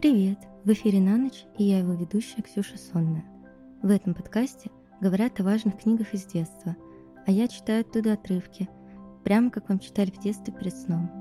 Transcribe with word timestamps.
Привет! 0.00 0.38
В 0.64 0.72
эфире 0.72 0.98
«На 0.98 1.18
ночь» 1.18 1.44
и 1.58 1.64
я 1.64 1.80
его 1.80 1.92
ведущая 1.92 2.40
Ксюша 2.40 2.78
Сонная. 2.78 3.22
В 3.82 3.90
этом 3.90 4.14
подкасте 4.14 4.70
говорят 4.98 5.38
о 5.38 5.44
важных 5.44 5.76
книгах 5.76 6.14
из 6.14 6.24
детства, 6.24 6.74
а 7.26 7.30
я 7.30 7.46
читаю 7.48 7.82
оттуда 7.82 8.14
отрывки, 8.14 8.66
прямо 9.24 9.50
как 9.50 9.68
вам 9.68 9.78
читали 9.78 10.10
в 10.10 10.18
детстве 10.18 10.54
перед 10.54 10.74
сном. 10.74 11.19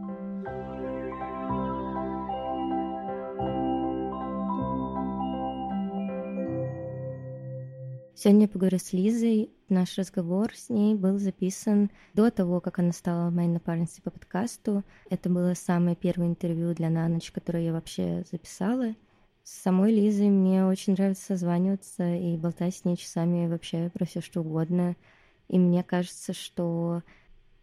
Сегодня 8.21 8.41
я 8.41 8.47
поговорю 8.49 8.79
с 8.79 8.91
Лизой. 8.91 9.49
Наш 9.69 9.97
разговор 9.97 10.53
с 10.53 10.67
ней 10.67 10.93
был 10.93 11.19
записан 11.19 11.89
до 12.13 12.29
того, 12.29 12.59
как 12.59 12.77
она 12.77 12.91
стала 12.91 13.29
моей 13.29 13.47
напарницей 13.47 14.03
по 14.03 14.11
подкасту. 14.11 14.83
Это 15.09 15.29
было 15.29 15.53
самое 15.53 15.95
первое 15.95 16.27
интервью 16.27 16.73
для 16.73 16.89
«На 16.89 17.07
ночь», 17.07 17.31
которое 17.31 17.63
я 17.63 17.71
вообще 17.71 18.25
записала. 18.29 18.93
С 19.45 19.61
самой 19.61 19.93
Лизой 19.95 20.27
мне 20.27 20.65
очень 20.65 20.95
нравится 20.95 21.27
созваниваться 21.27 22.13
и 22.13 22.35
болтать 22.35 22.75
с 22.75 22.83
ней 22.83 22.97
часами 22.97 23.47
вообще 23.47 23.89
про 23.93 24.03
все 24.03 24.19
что 24.19 24.41
угодно. 24.41 24.97
И 25.47 25.57
мне 25.57 25.81
кажется, 25.81 26.33
что 26.33 27.03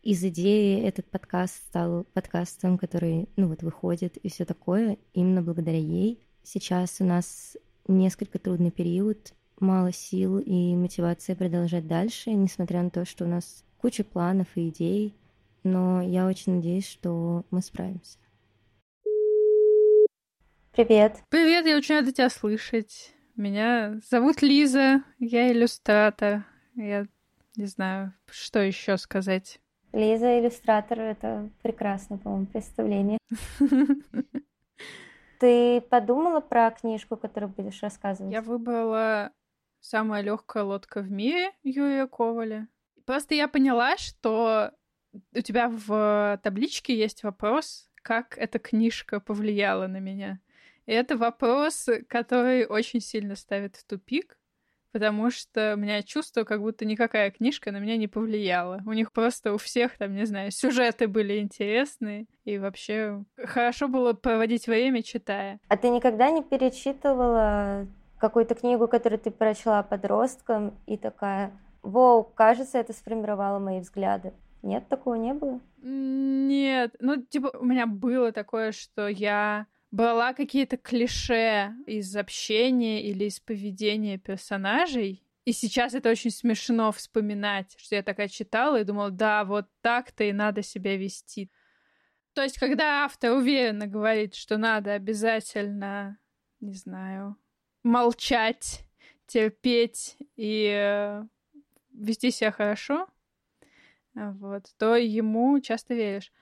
из 0.02 0.24
идеи 0.24 0.80
этот 0.80 1.04
подкаст 1.04 1.56
стал 1.68 2.06
подкастом, 2.14 2.78
который, 2.78 3.28
ну 3.36 3.48
вот, 3.48 3.62
выходит 3.62 4.16
и 4.16 4.30
все 4.30 4.46
такое, 4.46 4.96
именно 5.12 5.42
благодаря 5.42 5.76
ей. 5.76 6.18
Сейчас 6.42 6.96
у 7.00 7.04
нас 7.04 7.58
несколько 7.88 8.38
трудный 8.38 8.70
период, 8.70 9.34
мало 9.60 9.92
сил 9.92 10.38
и 10.38 10.74
мотивации 10.74 11.34
продолжать 11.34 11.86
дальше, 11.86 12.30
несмотря 12.30 12.82
на 12.82 12.90
то, 12.90 13.04
что 13.04 13.24
у 13.24 13.28
нас 13.28 13.64
куча 13.78 14.04
планов 14.04 14.48
и 14.54 14.68
идей, 14.68 15.14
но 15.62 16.00
я 16.00 16.26
очень 16.26 16.56
надеюсь, 16.56 16.88
что 16.88 17.44
мы 17.50 17.60
справимся. 17.62 18.18
Привет. 20.72 21.22
Привет, 21.30 21.66
я 21.66 21.76
очень 21.76 21.94
рада 21.94 22.12
тебя 22.12 22.28
слышать. 22.28 23.14
Меня 23.34 24.00
зовут 24.08 24.42
Лиза, 24.42 25.02
я 25.18 25.50
иллюстратор. 25.50 26.44
Я 26.74 27.06
не 27.56 27.66
знаю, 27.66 28.12
что 28.30 28.60
еще 28.60 28.96
сказать. 28.98 29.60
Лиза 29.92 30.38
иллюстратор 30.38 31.00
это 31.00 31.48
прекрасное, 31.62 32.18
по-моему, 32.18 32.46
представление. 32.46 33.18
Ты 35.40 35.80
подумала 35.82 36.40
про 36.40 36.70
книжку, 36.70 37.16
которую 37.16 37.50
будешь 37.50 37.82
рассказывать? 37.82 38.32
Я 38.32 38.42
выбрала 38.42 39.32
самая 39.80 40.22
легкая 40.22 40.64
лодка 40.64 41.00
в 41.00 41.10
мире 41.10 41.52
Юрия 41.62 42.06
Коваля. 42.06 42.68
Просто 43.04 43.34
я 43.34 43.48
поняла, 43.48 43.96
что 43.96 44.72
у 45.34 45.40
тебя 45.40 45.68
в 45.68 46.40
табличке 46.42 46.96
есть 46.96 47.22
вопрос, 47.22 47.88
как 48.02 48.36
эта 48.38 48.58
книжка 48.58 49.20
повлияла 49.20 49.86
на 49.86 49.98
меня. 49.98 50.40
И 50.86 50.92
это 50.92 51.16
вопрос, 51.16 51.88
который 52.08 52.66
очень 52.66 53.00
сильно 53.00 53.34
ставит 53.34 53.76
в 53.76 53.84
тупик, 53.84 54.38
потому 54.92 55.30
что 55.30 55.74
у 55.74 55.76
меня 55.76 56.02
чувство, 56.02 56.44
как 56.44 56.60
будто 56.60 56.84
никакая 56.84 57.30
книжка 57.30 57.72
на 57.72 57.78
меня 57.78 57.96
не 57.96 58.08
повлияла. 58.08 58.82
У 58.86 58.92
них 58.92 59.12
просто 59.12 59.52
у 59.52 59.58
всех, 59.58 59.98
там, 59.98 60.14
не 60.14 60.24
знаю, 60.24 60.50
сюжеты 60.50 61.08
были 61.08 61.38
интересные, 61.40 62.26
и 62.44 62.56
вообще 62.58 63.24
хорошо 63.36 63.88
было 63.88 64.12
проводить 64.12 64.68
время, 64.68 65.02
читая. 65.02 65.60
А 65.68 65.76
ты 65.76 65.90
никогда 65.90 66.30
не 66.30 66.42
перечитывала 66.42 67.86
какую-то 68.18 68.54
книгу, 68.54 68.88
которую 68.88 69.18
ты 69.18 69.30
прочла 69.30 69.82
подростком, 69.82 70.74
и 70.86 70.96
такая, 70.96 71.52
воу, 71.82 72.24
кажется, 72.24 72.78
это 72.78 72.92
сформировало 72.92 73.58
мои 73.58 73.80
взгляды. 73.80 74.32
Нет, 74.62 74.88
такого 74.88 75.14
не 75.14 75.34
было? 75.34 75.60
Нет, 75.82 76.96
ну, 76.98 77.22
типа, 77.22 77.52
у 77.58 77.64
меня 77.64 77.86
было 77.86 78.32
такое, 78.32 78.72
что 78.72 79.08
я 79.08 79.66
брала 79.90 80.32
какие-то 80.32 80.76
клише 80.76 81.74
из 81.86 82.16
общения 82.16 83.02
или 83.02 83.24
из 83.24 83.38
поведения 83.38 84.18
персонажей, 84.18 85.22
и 85.44 85.52
сейчас 85.52 85.94
это 85.94 86.10
очень 86.10 86.32
смешно 86.32 86.90
вспоминать, 86.90 87.76
что 87.78 87.94
я 87.94 88.02
такая 88.02 88.26
читала 88.26 88.80
и 88.80 88.84
думала, 88.84 89.12
да, 89.12 89.44
вот 89.44 89.66
так-то 89.80 90.24
и 90.24 90.32
надо 90.32 90.62
себя 90.62 90.96
вести. 90.96 91.50
То 92.34 92.42
есть, 92.42 92.58
когда 92.58 93.04
автор 93.04 93.30
уверенно 93.30 93.86
говорит, 93.86 94.34
что 94.34 94.58
надо 94.58 94.92
обязательно, 94.92 96.18
не 96.60 96.74
знаю, 96.74 97.36
молчать, 97.86 98.84
терпеть 99.26 100.16
и 100.36 100.70
э, 100.74 101.22
вести 101.92 102.30
себя 102.30 102.50
хорошо, 102.50 103.06
вот, 104.14 104.64
то 104.76 104.96
ему 104.96 105.60
часто 105.60 105.94
веришь. 105.94 106.32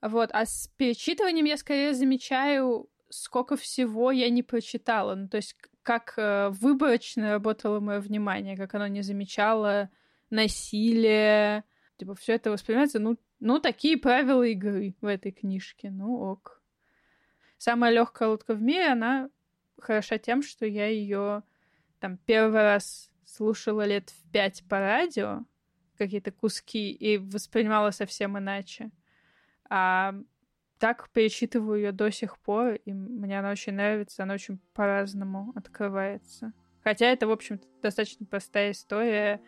Вот, 0.00 0.30
а 0.32 0.46
с 0.46 0.68
перечитыванием 0.76 1.46
я 1.46 1.56
скорее 1.56 1.94
замечаю, 1.94 2.88
сколько 3.08 3.56
всего 3.56 4.12
я 4.12 4.28
не 4.28 4.42
прочитала. 4.42 5.14
Ну, 5.14 5.28
то 5.28 5.38
есть, 5.38 5.56
как 5.82 6.14
э, 6.16 6.50
выборочно 6.50 7.32
работало 7.32 7.80
мое 7.80 8.00
внимание, 8.00 8.56
как 8.56 8.74
оно 8.74 8.86
не 8.86 9.02
замечало 9.02 9.90
насилие. 10.30 11.64
Типа, 11.96 12.14
все 12.14 12.34
это 12.34 12.50
воспринимается, 12.50 12.98
ну, 12.98 13.18
ну, 13.40 13.58
такие 13.58 13.96
правила 13.96 14.42
игры 14.42 14.94
в 15.00 15.06
этой 15.06 15.32
книжке. 15.32 15.90
Ну, 15.90 16.14
ок. 16.20 16.62
Самая 17.56 17.92
легкая 17.92 18.28
лодка 18.28 18.54
в 18.54 18.60
мире, 18.60 18.88
она 18.88 19.30
хороша 19.80 20.18
тем, 20.18 20.42
что 20.42 20.66
я 20.66 20.86
ее 20.86 21.42
там 22.00 22.18
первый 22.18 22.62
раз 22.62 23.10
слушала 23.24 23.84
лет 23.86 24.10
в 24.10 24.30
пять 24.30 24.62
по 24.68 24.78
радио, 24.78 25.44
какие-то 25.96 26.32
куски, 26.32 26.92
и 26.92 27.18
воспринимала 27.18 27.90
совсем 27.90 28.38
иначе. 28.38 28.90
А 29.68 30.14
так 30.78 31.08
перечитываю 31.10 31.78
ее 31.78 31.92
до 31.92 32.10
сих 32.10 32.38
пор, 32.38 32.74
и 32.74 32.92
мне 32.92 33.38
она 33.38 33.50
очень 33.50 33.74
нравится, 33.74 34.22
она 34.22 34.34
очень 34.34 34.58
по-разному 34.74 35.52
открывается. 35.54 36.52
Хотя 36.82 37.06
это, 37.06 37.26
в 37.26 37.30
общем-то, 37.30 37.66
достаточно 37.80 38.26
простая 38.26 38.72
история 38.72 39.40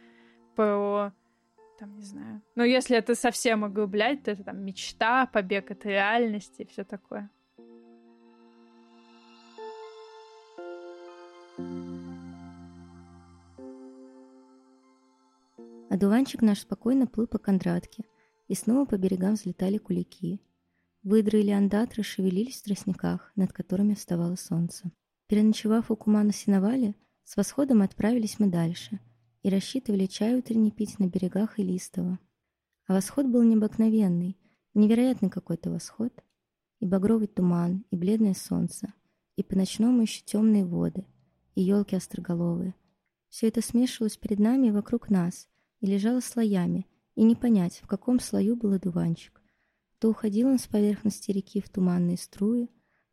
про 0.55 1.13
там, 1.79 1.95
не 1.95 2.03
знаю. 2.03 2.43
Ну, 2.55 2.65
если 2.65 2.97
это 2.97 3.15
совсем 3.15 3.63
углублять, 3.63 4.23
то 4.23 4.31
это 4.31 4.45
там 4.45 4.65
мечта, 4.65 5.27
побег 5.27 5.71
от 5.71 5.85
реальности 5.85 6.63
и 6.63 6.67
все 6.67 6.85
такое. 6.85 7.31
Одуванчик 16.07 16.41
наш 16.41 16.61
спокойно 16.61 17.09
плыл 17.09 17.27
по 17.27 17.39
Кондратке, 17.39 18.05
и 18.47 18.55
снова 18.55 18.85
по 18.87 18.97
берегам 18.97 19.35
взлетали 19.35 19.79
кулики. 19.79 20.41
Выдры 21.03 21.41
и 21.41 21.43
леондатры 21.43 22.05
шевелились 22.05 22.61
в 22.61 22.63
тростниках, 22.63 23.33
над 23.35 23.53
которыми 23.53 23.95
вставало 23.95 24.37
солнце. 24.37 24.93
Переночевав 25.27 25.91
у 25.91 25.97
кума 25.97 26.23
на 26.23 26.33
сеновале, 26.33 26.95
с 27.25 27.37
восходом 27.37 27.83
отправились 27.83 28.39
мы 28.39 28.47
дальше 28.47 29.01
и 29.43 29.51
рассчитывали 29.51 30.07
чай 30.07 30.37
утренний 30.37 30.71
пить 30.71 31.01
на 31.01 31.09
берегах 31.09 31.59
Илистова. 31.59 32.21
А 32.87 32.93
восход 32.93 33.27
был 33.27 33.43
необыкновенный, 33.43 34.39
невероятный 34.75 35.29
какой-то 35.29 35.71
восход, 35.71 36.13
и 36.79 36.87
багровый 36.87 37.27
туман, 37.27 37.85
и 37.91 37.97
бледное 37.97 38.35
солнце, 38.35 38.95
и 39.35 39.43
по-ночному 39.43 40.03
еще 40.03 40.23
темные 40.25 40.65
воды, 40.65 41.05
и 41.57 41.63
елки 41.63 41.97
остроголовые. 41.97 42.77
Все 43.29 43.49
это 43.49 43.61
смешивалось 43.61 44.17
перед 44.17 44.39
нами 44.39 44.69
и 44.69 44.71
вокруг 44.71 45.11
нас, 45.11 45.49
и 45.81 45.87
лежала 45.87 46.21
слоями, 46.21 46.87
и 47.15 47.23
не 47.23 47.35
понять, 47.35 47.81
в 47.83 47.87
каком 47.87 48.21
слою 48.21 48.57
был 48.57 48.73
одуванчик. 48.73 49.43
То 49.99 50.11
уходил 50.11 50.49
он 50.49 50.59
с 50.59 50.67
поверхности 50.67 51.31
реки 51.31 51.61
в 51.61 51.69
туманные 51.69 52.19
струи, 52.19 52.69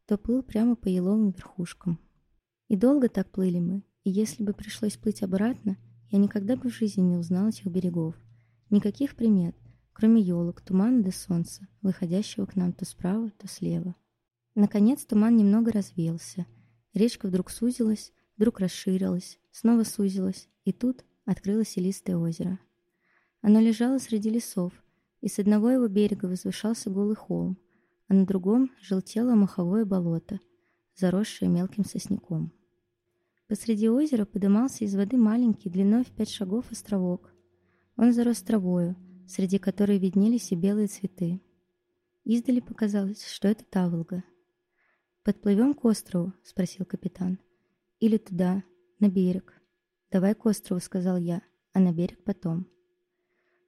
то 0.06 0.18
плыл 0.18 0.44
прямо 0.44 0.75
по 0.75 0.88
еловым 0.88 1.31
верхушкам. 1.31 2.00
И 2.68 2.75
долго 2.75 3.09
так 3.09 3.31
плыли 3.31 3.59
мы, 3.59 3.84
и 4.03 4.09
если 4.09 4.44
бы 4.44 4.53
пришлось 4.53 4.97
плыть 4.97 5.23
обратно, 5.23 5.78
я 6.09 6.19
никогда 6.19 6.56
бы 6.56 6.69
в 6.69 6.73
жизни 6.73 7.02
не 7.02 7.18
узнал 7.18 7.47
этих 7.47 7.68
берегов. 7.68 8.16
Никаких 8.69 9.16
примет, 9.16 9.56
кроме 9.94 10.22
елок, 10.22 10.62
тумана 10.62 11.02
до 11.02 11.12
солнца, 11.12 11.68
выходящего 11.81 12.46
к 12.46 12.55
нам 12.55 12.73
то 12.73 12.85
справа, 12.85 13.32
то 13.38 13.47
слева. 13.47 13.96
Наконец 14.55 15.05
туман 15.05 15.35
немного 15.35 15.72
развеялся. 15.72 16.46
Речка 16.93 17.28
вдруг 17.28 17.49
сузилась, 17.49 18.11
вдруг 18.38 18.59
расширилась, 18.59 19.40
снова 19.52 19.84
сузилась, 19.84 20.49
и 20.66 20.72
тут 20.72 21.05
открылось 21.25 21.78
илистое 21.78 22.17
озеро. 22.17 22.59
Оно 23.41 23.59
лежало 23.59 23.97
среди 23.97 24.29
лесов, 24.29 24.73
и 25.22 25.28
с 25.28 25.40
одного 25.40 25.70
его 25.70 25.87
берега 25.87 26.25
возвышался 26.25 26.90
голый 26.90 27.16
холм, 27.16 27.58
а 28.08 28.14
на 28.14 28.25
другом 28.25 28.72
желтело 28.81 29.35
маховое 29.35 29.85
болото, 29.85 30.40
заросшее 30.96 31.49
мелким 31.49 31.85
сосняком. 31.85 32.52
Посреди 33.47 33.90
озера 33.90 34.25
подымался 34.25 34.85
из 34.85 34.96
воды 34.96 35.17
маленький, 35.17 35.70
длиной 35.70 36.03
в 36.03 36.11
пять 36.11 36.29
шагов 36.29 36.72
островок. 36.72 37.34
Он 37.97 38.14
зарос 38.14 38.41
травою, 38.41 38.96
среди 39.28 39.59
которой 39.59 39.99
виднелись 39.99 40.52
и 40.52 40.55
белые 40.55 40.87
цветы. 40.87 41.41
Издали 42.23 42.61
показалось, 42.61 43.28
что 43.28 43.47
это 43.47 43.66
Таволга. 43.66 44.23
«Подплывем 45.23 45.73
к 45.73 45.85
острову?»— 45.85 46.34
спросил 46.43 46.85
капитан. 46.85 47.40
«Или 47.99 48.17
туда, 48.17 48.64
на 48.99 49.09
берег?» 49.09 49.63
«Давай 50.14 50.36
к 50.36 50.46
острову»,— 50.46 50.80
сказал 50.82 51.18
я,— 51.18 51.42
«а 51.74 51.80
на 51.80 51.92
берег 51.92 52.24
потом». 52.24 52.68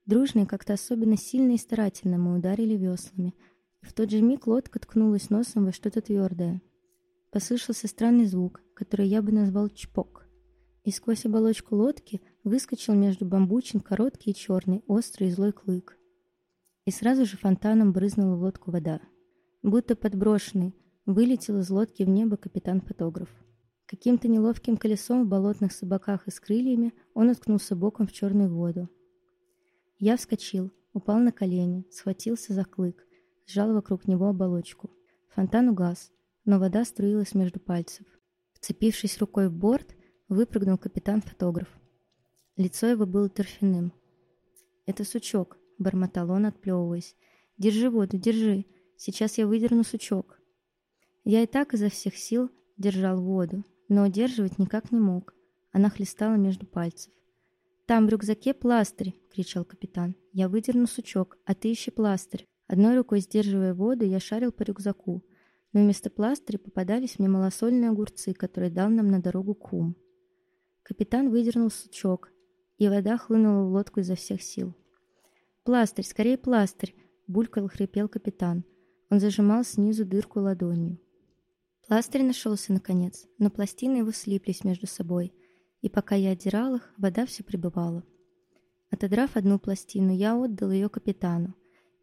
Дружно 0.05 0.41
и 0.41 0.45
как-то 0.45 0.73
особенно 0.73 1.17
сильно 1.17 1.53
и 1.53 1.57
старательно 1.57 2.19
мы 2.19 2.37
ударили 2.37 2.75
веслами, 2.75 3.33
и 3.81 3.85
в 3.87 3.93
тот 3.93 4.11
же 4.11 4.21
миг 4.21 4.45
лодка 4.45 4.77
ткнулась 4.77 5.31
носом 5.31 5.65
во 5.65 5.71
что-то 5.71 6.01
твердое. 6.01 6.61
Послышался 7.31 7.87
странный 7.87 8.25
звук, 8.25 8.61
который 8.75 9.07
я 9.07 9.23
бы 9.23 9.31
назвал 9.31 9.69
чпок. 9.69 10.27
И 10.83 10.91
сквозь 10.91 11.25
оболочку 11.25 11.75
лодки 11.77 12.21
выскочил 12.43 12.93
между 12.93 13.25
бамбучин 13.25 13.79
короткий 13.79 14.29
и 14.29 14.35
черный, 14.35 14.83
острый 14.85 15.29
и 15.29 15.31
злой 15.31 15.51
клык. 15.51 15.97
И 16.85 16.91
сразу 16.91 17.25
же 17.25 17.37
фонтаном 17.37 17.91
брызнула 17.91 18.35
в 18.35 18.41
лодку 18.41 18.69
вода. 18.69 19.01
Будто 19.63 19.95
подброшенный, 19.95 20.75
вылетел 21.07 21.57
из 21.57 21.71
лодки 21.71 22.03
в 22.03 22.09
небо 22.09 22.37
капитан-фотограф. 22.37 23.29
Каким-то 23.87 24.27
неловким 24.27 24.77
колесом 24.77 25.23
в 25.23 25.27
болотных 25.27 25.71
собаках 25.71 26.27
и 26.27 26.31
с 26.31 26.39
крыльями 26.39 26.93
он 27.13 27.29
уткнулся 27.29 27.75
боком 27.75 28.07
в 28.07 28.11
черную 28.11 28.49
воду. 28.53 28.89
Я 29.99 30.17
вскочил, 30.17 30.71
упал 30.93 31.19
на 31.19 31.31
колени, 31.31 31.85
схватился 31.91 32.53
за 32.53 32.65
клык, 32.65 33.05
сжал 33.45 33.73
вокруг 33.73 34.07
него 34.07 34.27
оболочку. 34.27 34.89
Фонтан 35.35 35.69
угас, 35.69 36.11
но 36.45 36.57
вода 36.57 36.83
струилась 36.83 37.35
между 37.35 37.59
пальцев. 37.59 38.05
Вцепившись 38.53 39.19
рукой 39.19 39.49
в 39.49 39.53
борт, 39.53 39.95
выпрыгнул 40.29 40.77
капитан-фотограф. 40.77 41.67
Лицо 42.55 42.87
его 42.87 43.05
было 43.05 43.29
торфяным. 43.29 43.93
«Это 44.85 45.03
сучок»,— 45.03 45.57
бормотал 45.77 46.31
он, 46.31 46.47
отплевываясь. 46.47 47.15
«Держи 47.57 47.89
воду, 47.89 48.17
держи. 48.17 48.65
Сейчас 48.97 49.37
я 49.37 49.45
выдерну 49.45 49.83
сучок». 49.83 50.39
Я 51.23 51.43
и 51.43 51.47
так 51.47 51.73
изо 51.73 51.89
всех 51.89 52.15
сил 52.17 52.49
держал 52.77 53.21
воду, 53.21 53.63
но 53.87 54.05
удерживать 54.05 54.59
никак 54.59 54.91
не 54.91 54.99
мог. 54.99 55.33
Она 55.71 55.89
хлестала 55.89 56.35
между 56.35 56.65
пальцев. 56.65 57.11
«Там 57.85 58.07
в 58.07 58.09
рюкзаке 58.09 58.53
пластырь!»— 58.53 59.13
кричал 59.31 59.63
капитан. 59.63 60.15
«Я 60.31 60.49
выдерну 60.49 60.87
сучок, 60.87 61.37
а 61.45 61.53
ты 61.53 61.71
ищи 61.71 61.91
пластырь». 61.91 62.45
Одной 62.67 62.97
рукой 62.97 63.19
сдерживая 63.19 63.75
воду, 63.75 64.05
я 64.05 64.19
шарил 64.19 64.51
по 64.51 64.63
рюкзаку, 64.63 65.23
но 65.71 65.81
вместо 65.81 66.09
пластыря 66.09 66.57
попадались 66.57 67.19
мне 67.19 67.27
малосольные 67.27 67.91
огурцы, 67.91 68.33
которые 68.33 68.71
дал 68.71 68.89
нам 68.89 69.09
на 69.09 69.21
дорогу 69.21 69.53
кум. 69.53 69.95
Капитан 70.81 71.29
выдернул 71.29 71.69
сучок, 71.69 72.31
и 72.77 72.87
вода 72.87 73.17
хлынула 73.17 73.65
в 73.65 73.71
лодку 73.71 73.99
изо 73.99 74.15
всех 74.15 74.41
сил. 74.41 74.73
«Пластырь, 75.63 76.05
скорее 76.05 76.37
пластырь!»— 76.37 76.95
булькал 77.27 77.67
хрипел 77.67 78.07
капитан. 78.07 78.63
Он 79.09 79.19
зажимал 79.19 79.63
снизу 79.63 80.05
дырку 80.05 80.39
ладонью. 80.39 80.99
Пластырь 81.87 82.23
нашелся 82.23 82.73
наконец, 82.73 83.27
но 83.37 83.51
пластины 83.51 83.97
его 83.97 84.11
слиплись 84.11 84.63
между 84.63 84.87
собой, 84.87 85.33
и 85.81 85.89
пока 85.89 86.15
я 86.15 86.31
отдирал 86.31 86.75
их, 86.75 86.93
вода 86.97 87.27
все 87.27 87.43
прибывала. 87.43 88.03
Отодрав 88.89 89.35
одну 89.35 89.59
пластину, 89.59 90.11
я 90.11 90.35
отдал 90.35 90.71
ее 90.71 90.89
капитану, 90.89 91.53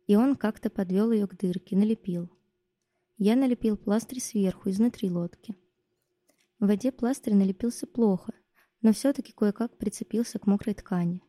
и 0.07 0.15
он 0.15 0.37
как-то 0.37 0.71
подвел 0.71 1.11
ее 1.11 1.27
к 1.27 1.37
дырке, 1.37 1.77
налепил. 1.77 2.31
Я 3.19 3.35
налепил 3.35 3.77
пластырь 3.77 4.21
сверху, 4.21 4.71
изнутри 4.71 5.11
лодки. 5.11 5.57
В 6.61 6.69
воде 6.69 6.93
пластырь 6.93 7.35
налепился 7.35 7.89
плохо, 7.89 8.33
но 8.83 8.93
все-таки 8.93 9.33
кое-как 9.33 9.79
прицепился 9.79 10.39
к 10.39 10.47
мокрой 10.47 10.75
ткани. 10.75 11.23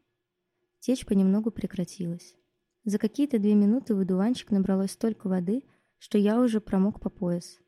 Течь 0.79 1.07
понемногу 1.07 1.49
прекратилась. 1.49 2.35
За 2.83 2.99
какие-то 2.99 3.39
две 3.39 3.55
минуты 3.55 3.95
в 3.95 3.99
одуванчик 3.99 4.51
набралось 4.51 4.91
столько 4.91 5.27
воды, 5.27 5.63
что 5.97 6.19
я 6.19 6.39
уже 6.39 6.61
промок 6.61 6.99
по 6.99 7.09
пояс. 7.09 7.62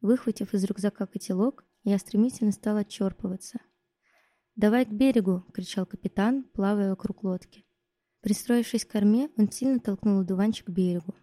Выхватив 0.00 0.54
из 0.54 0.64
рюкзака 0.64 1.06
котелок, 1.06 1.64
я 1.82 1.98
стремительно 1.98 2.52
стал 2.52 2.76
отчерпываться. 2.76 3.58
«Давай 4.54 4.84
к 4.84 4.90
берегу!»— 4.90 5.44
кричал 5.54 5.86
капитан, 5.86 6.44
плавая 6.44 6.90
вокруг 6.90 7.24
лодки. 7.24 7.64
Пристроившись 8.20 8.84
к 8.84 8.90
корме, 8.90 9.28
он 9.36 9.50
сильно 9.50 9.80
толкнул 9.80 10.20
одуванчик 10.20 10.66
к 10.66 10.70
берегу. 10.70 11.14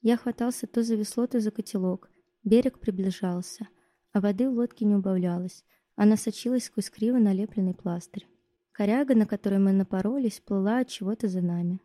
Я 0.00 0.16
хватался 0.16 0.66
то 0.66 0.82
за 0.82 0.94
весло, 0.94 1.26
то 1.26 1.40
за 1.40 1.50
котелок. 1.50 2.10
Берег 2.44 2.78
приближался, 2.78 3.68
а 4.12 4.20
воды 4.20 4.48
в 4.48 4.54
лодке 4.54 4.84
не 4.84 4.94
убавлялось. 4.94 5.64
Она 5.96 6.16
сочилась 6.16 6.64
сквозь 6.64 6.90
криво 6.90 7.18
налепленный 7.18 7.74
пластырь. 7.74 8.28
Коряга, 8.72 9.14
на 9.14 9.26
которой 9.26 9.58
мы 9.58 9.72
напоролись, 9.72 10.40
плыла 10.40 10.80
от 10.80 10.88
чего-то 10.88 11.28
за 11.28 11.40
нами. 11.40 11.80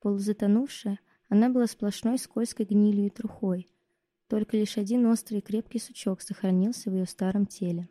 Полузатонувшая, 0.00 1.00
она 1.28 1.48
была 1.48 1.66
сплошной 1.66 2.18
скользкой 2.18 2.66
гнилью 2.66 3.06
и 3.06 3.10
трухой— 3.10 3.68
только 4.30 4.56
лишь 4.56 4.78
один 4.78 5.06
острый 5.06 5.38
и 5.38 5.40
крепкий 5.42 5.80
сучок 5.80 6.20
сохранился 6.20 6.88
в 6.88 6.94
ее 6.94 7.04
старом 7.04 7.46
теле. 7.46 7.88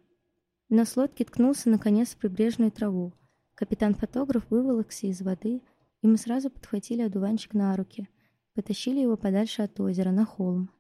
Нос 0.69 0.95
лодки 0.95 1.25
ткнулся 1.25 1.69
наконец 1.69 2.11
в 2.11 2.17
прибрежную 2.17 2.71
траву. 2.71 3.13
Капитан-фотограф 3.55 4.49
выволокся 4.49 5.07
из 5.07 5.21
воды, 5.21 5.61
и 6.01 6.07
мы 6.07 6.15
сразу 6.15 6.49
подхватили 6.49 7.01
одуванчик 7.01 7.53
на 7.53 7.75
руки, 7.75 8.07
потащили 8.53 9.01
его 9.01 9.17
подальше 9.17 9.63
от 9.63 9.77
озера, 9.81 10.11
на 10.11 10.25
холм. 10.25 10.71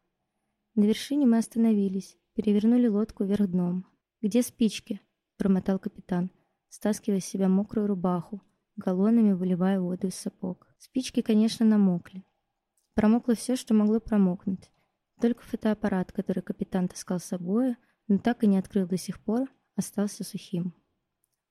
На 0.75 0.85
вершине 0.85 1.25
мы 1.25 1.37
остановились, 1.37 2.17
перевернули 2.35 2.87
лодку 2.87 3.25
вверх 3.25 3.49
дном. 3.49 3.85
«Где 4.21 4.41
спички?»— 4.43 5.01
промотал 5.37 5.77
капитан, 5.77 6.31
стаскивая 6.69 7.19
с 7.19 7.25
себя 7.25 7.49
мокрую 7.49 7.87
рубаху, 7.87 8.41
галлонами 8.77 9.33
выливая 9.33 9.81
воду 9.81 10.07
из 10.07 10.15
сапог. 10.15 10.67
Спички, 10.77 11.21
конечно, 11.21 11.65
намокли. 11.65 12.23
Промокло 12.93 13.35
все, 13.35 13.57
что 13.57 13.73
могло 13.73 13.99
промокнуть. 13.99 14.71
Только 15.21 15.43
фотоаппарат, 15.43 16.11
который 16.13 16.41
капитан 16.41 16.87
таскал 16.87 17.19
с 17.19 17.25
собой, 17.25 17.75
но 18.07 18.19
так 18.19 18.43
и 18.43 18.47
не 18.47 18.57
открыл 18.57 18.87
до 18.87 18.97
сих 18.97 19.19
пор, 19.19 19.49
остался 19.75 20.23
сухим. 20.23 20.73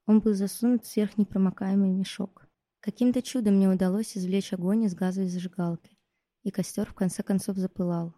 Он 0.06 0.20
был 0.20 0.32
засунут 0.32 0.84
в 0.84 0.88
сверхнепромокаемый 0.88 1.90
мешок. 1.90 2.48
Каким-то 2.80 3.20
чудом 3.20 3.56
мне 3.56 3.68
удалось 3.68 4.16
извлечь 4.16 4.54
огонь 4.54 4.84
из 4.84 4.94
газовой 4.94 5.28
зажигалки, 5.28 5.98
и 6.44 6.50
костер 6.50 6.86
в 6.86 6.94
конце 6.94 7.22
концов 7.22 7.58
запылал. 7.58 8.14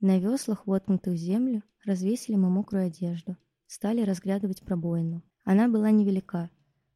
На 0.00 0.18
веслах, 0.18 0.66
воткнутых 0.66 1.12
в 1.12 1.16
землю, 1.16 1.62
развесили 1.84 2.34
мы 2.34 2.50
мокрую 2.50 2.86
одежду, 2.86 3.36
стали 3.66 4.02
разглядывать 4.02 4.62
пробоину. 4.62 5.22
Она 5.44 5.68
была 5.68 5.90
невелика, 5.90 6.50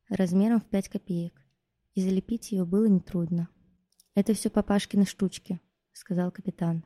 размером 0.09 0.61
в 0.61 0.65
пять 0.65 0.89
копеек, 0.89 1.41
и 1.95 2.03
залепить 2.03 2.51
ее 2.51 2.65
было 2.65 2.87
нетрудно. 2.87 3.49
«Это 4.15 4.35
все 4.35 4.51
папашкины 4.51 5.07
штучки»,— 5.07 5.61
сказал 5.93 6.33
капитан. 6.33 6.85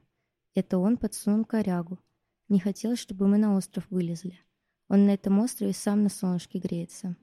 Это 0.55 0.79
он 0.79 0.97
подсунул 0.97 1.45
корягу. 1.45 1.99
Не 2.49 2.61
хотел, 2.61 2.97
чтобы 2.97 3.27
мы 3.29 3.39
на 3.39 3.55
остров 3.57 3.87
вылезли. 3.91 4.39
Он 4.89 5.07
на 5.07 5.11
этом 5.11 5.39
острове 5.39 5.73
сам 5.73 6.03
на 6.03 6.09
солнышке 6.09 6.59
греется. 6.59 7.15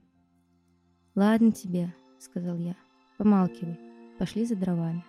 «Ладно 1.15 1.51
тебе»,— 1.51 1.93
сказал 2.19 2.57
я. 2.57 2.75
«Помалкивай. 3.17 3.79
Пошли 4.19 4.45
за 4.45 4.55
дровами». 4.55 5.03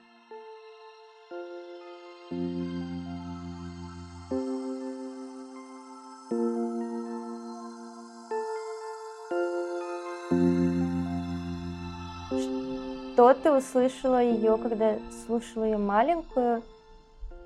Что 13.16 13.32
ты 13.32 13.50
услышала 13.50 14.22
ее, 14.22 14.58
когда 14.58 14.98
слушала 15.24 15.64
ее 15.64 15.78
маленькую? 15.78 16.62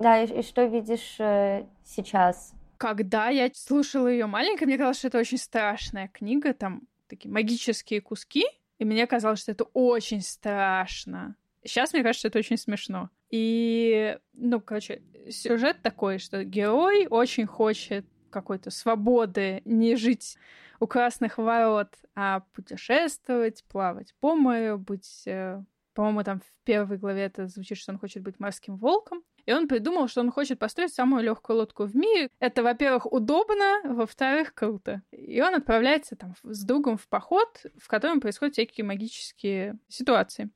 Да, 0.01 0.21
и, 0.21 0.39
и 0.39 0.41
что 0.41 0.65
видишь 0.65 1.15
э, 1.19 1.65
сейчас? 1.83 2.53
Когда 2.77 3.29
я 3.29 3.49
слушала 3.53 4.07
ее 4.07 4.25
маленькой, 4.25 4.65
мне 4.65 4.77
казалось, 4.77 4.97
что 4.97 5.07
это 5.07 5.19
очень 5.19 5.37
страшная 5.37 6.07
книга, 6.07 6.53
там 6.53 6.81
такие 7.07 7.31
магические 7.31 8.01
куски, 8.01 8.45
и 8.79 8.85
мне 8.85 9.05
казалось, 9.05 9.41
что 9.41 9.51
это 9.51 9.65
очень 9.73 10.21
страшно. 10.21 11.35
Сейчас 11.63 11.93
мне 11.93 12.01
кажется, 12.01 12.21
что 12.21 12.27
это 12.29 12.39
очень 12.39 12.57
смешно. 12.57 13.09
И, 13.29 14.17
ну, 14.33 14.59
короче, 14.59 15.03
сюжет 15.29 15.83
такой, 15.83 16.17
что 16.17 16.43
герой 16.43 17.05
очень 17.07 17.45
хочет 17.45 18.05
какой-то 18.31 18.71
свободы, 18.71 19.61
не 19.65 19.95
жить 19.95 20.37
у 20.79 20.87
красных 20.87 21.37
ворот, 21.37 21.93
а 22.15 22.39
путешествовать, 22.53 23.63
плавать 23.65 24.15
по 24.19 24.35
морю, 24.35 24.79
быть... 24.79 25.23
Э, 25.27 25.63
по-моему, 25.93 26.23
там 26.23 26.39
в 26.39 26.65
первой 26.65 26.97
главе 26.97 27.23
это 27.23 27.47
звучит, 27.47 27.77
что 27.77 27.91
он 27.91 27.99
хочет 27.99 28.23
быть 28.23 28.39
морским 28.39 28.77
волком. 28.77 29.23
И 29.45 29.53
он 29.53 29.67
придумал, 29.67 30.07
что 30.07 30.21
он 30.21 30.31
хочет 30.31 30.59
построить 30.59 30.93
самую 30.93 31.23
легкую 31.23 31.59
лодку 31.59 31.85
в 31.85 31.95
мире. 31.95 32.29
Это, 32.39 32.63
во-первых, 32.63 33.11
удобно, 33.11 33.81
во-вторых, 33.83 34.53
круто. 34.53 35.01
И 35.11 35.41
он 35.41 35.55
отправляется 35.55 36.15
там 36.15 36.35
с 36.43 36.63
другом 36.63 36.97
в 36.97 37.07
поход, 37.07 37.65
в 37.77 37.87
котором 37.87 38.21
происходят 38.21 38.53
всякие 38.53 38.85
магические 38.85 39.77
ситуации. 39.87 40.49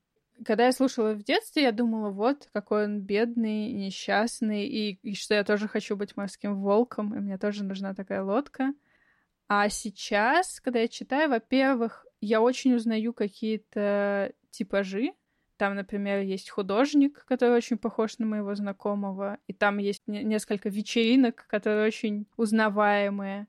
Когда 0.45 0.65
я 0.65 0.71
слушала 0.73 1.13
в 1.13 1.23
детстве, 1.23 1.63
я 1.63 1.71
думала, 1.71 2.09
вот, 2.09 2.49
какой 2.51 2.85
он 2.85 3.01
бедный, 3.01 3.71
несчастный, 3.71 4.65
и, 4.67 4.99
и 5.01 5.15
что 5.15 5.33
я 5.33 5.43
тоже 5.45 5.67
хочу 5.67 5.95
быть 5.95 6.17
морским 6.17 6.61
волком, 6.61 7.15
и 7.15 7.19
мне 7.19 7.37
тоже 7.37 7.63
нужна 7.63 7.93
такая 7.93 8.21
лодка. 8.21 8.73
А 9.47 9.69
сейчас, 9.69 10.59
когда 10.59 10.79
я 10.79 10.87
читаю, 10.87 11.29
во-первых, 11.29 12.05
я 12.19 12.41
очень 12.41 12.73
узнаю 12.73 13.13
какие-то 13.13 14.33
типажи, 14.49 15.13
там, 15.57 15.75
например, 15.75 16.19
есть 16.19 16.49
художник, 16.49 17.25
который 17.25 17.55
очень 17.55 17.77
похож 17.77 18.17
на 18.17 18.25
моего 18.25 18.55
знакомого, 18.55 19.37
и 19.47 19.53
там 19.53 19.77
есть 19.77 20.03
несколько 20.07 20.69
вечеринок, 20.69 21.47
которые 21.47 21.87
очень 21.87 22.27
узнаваемые. 22.37 23.47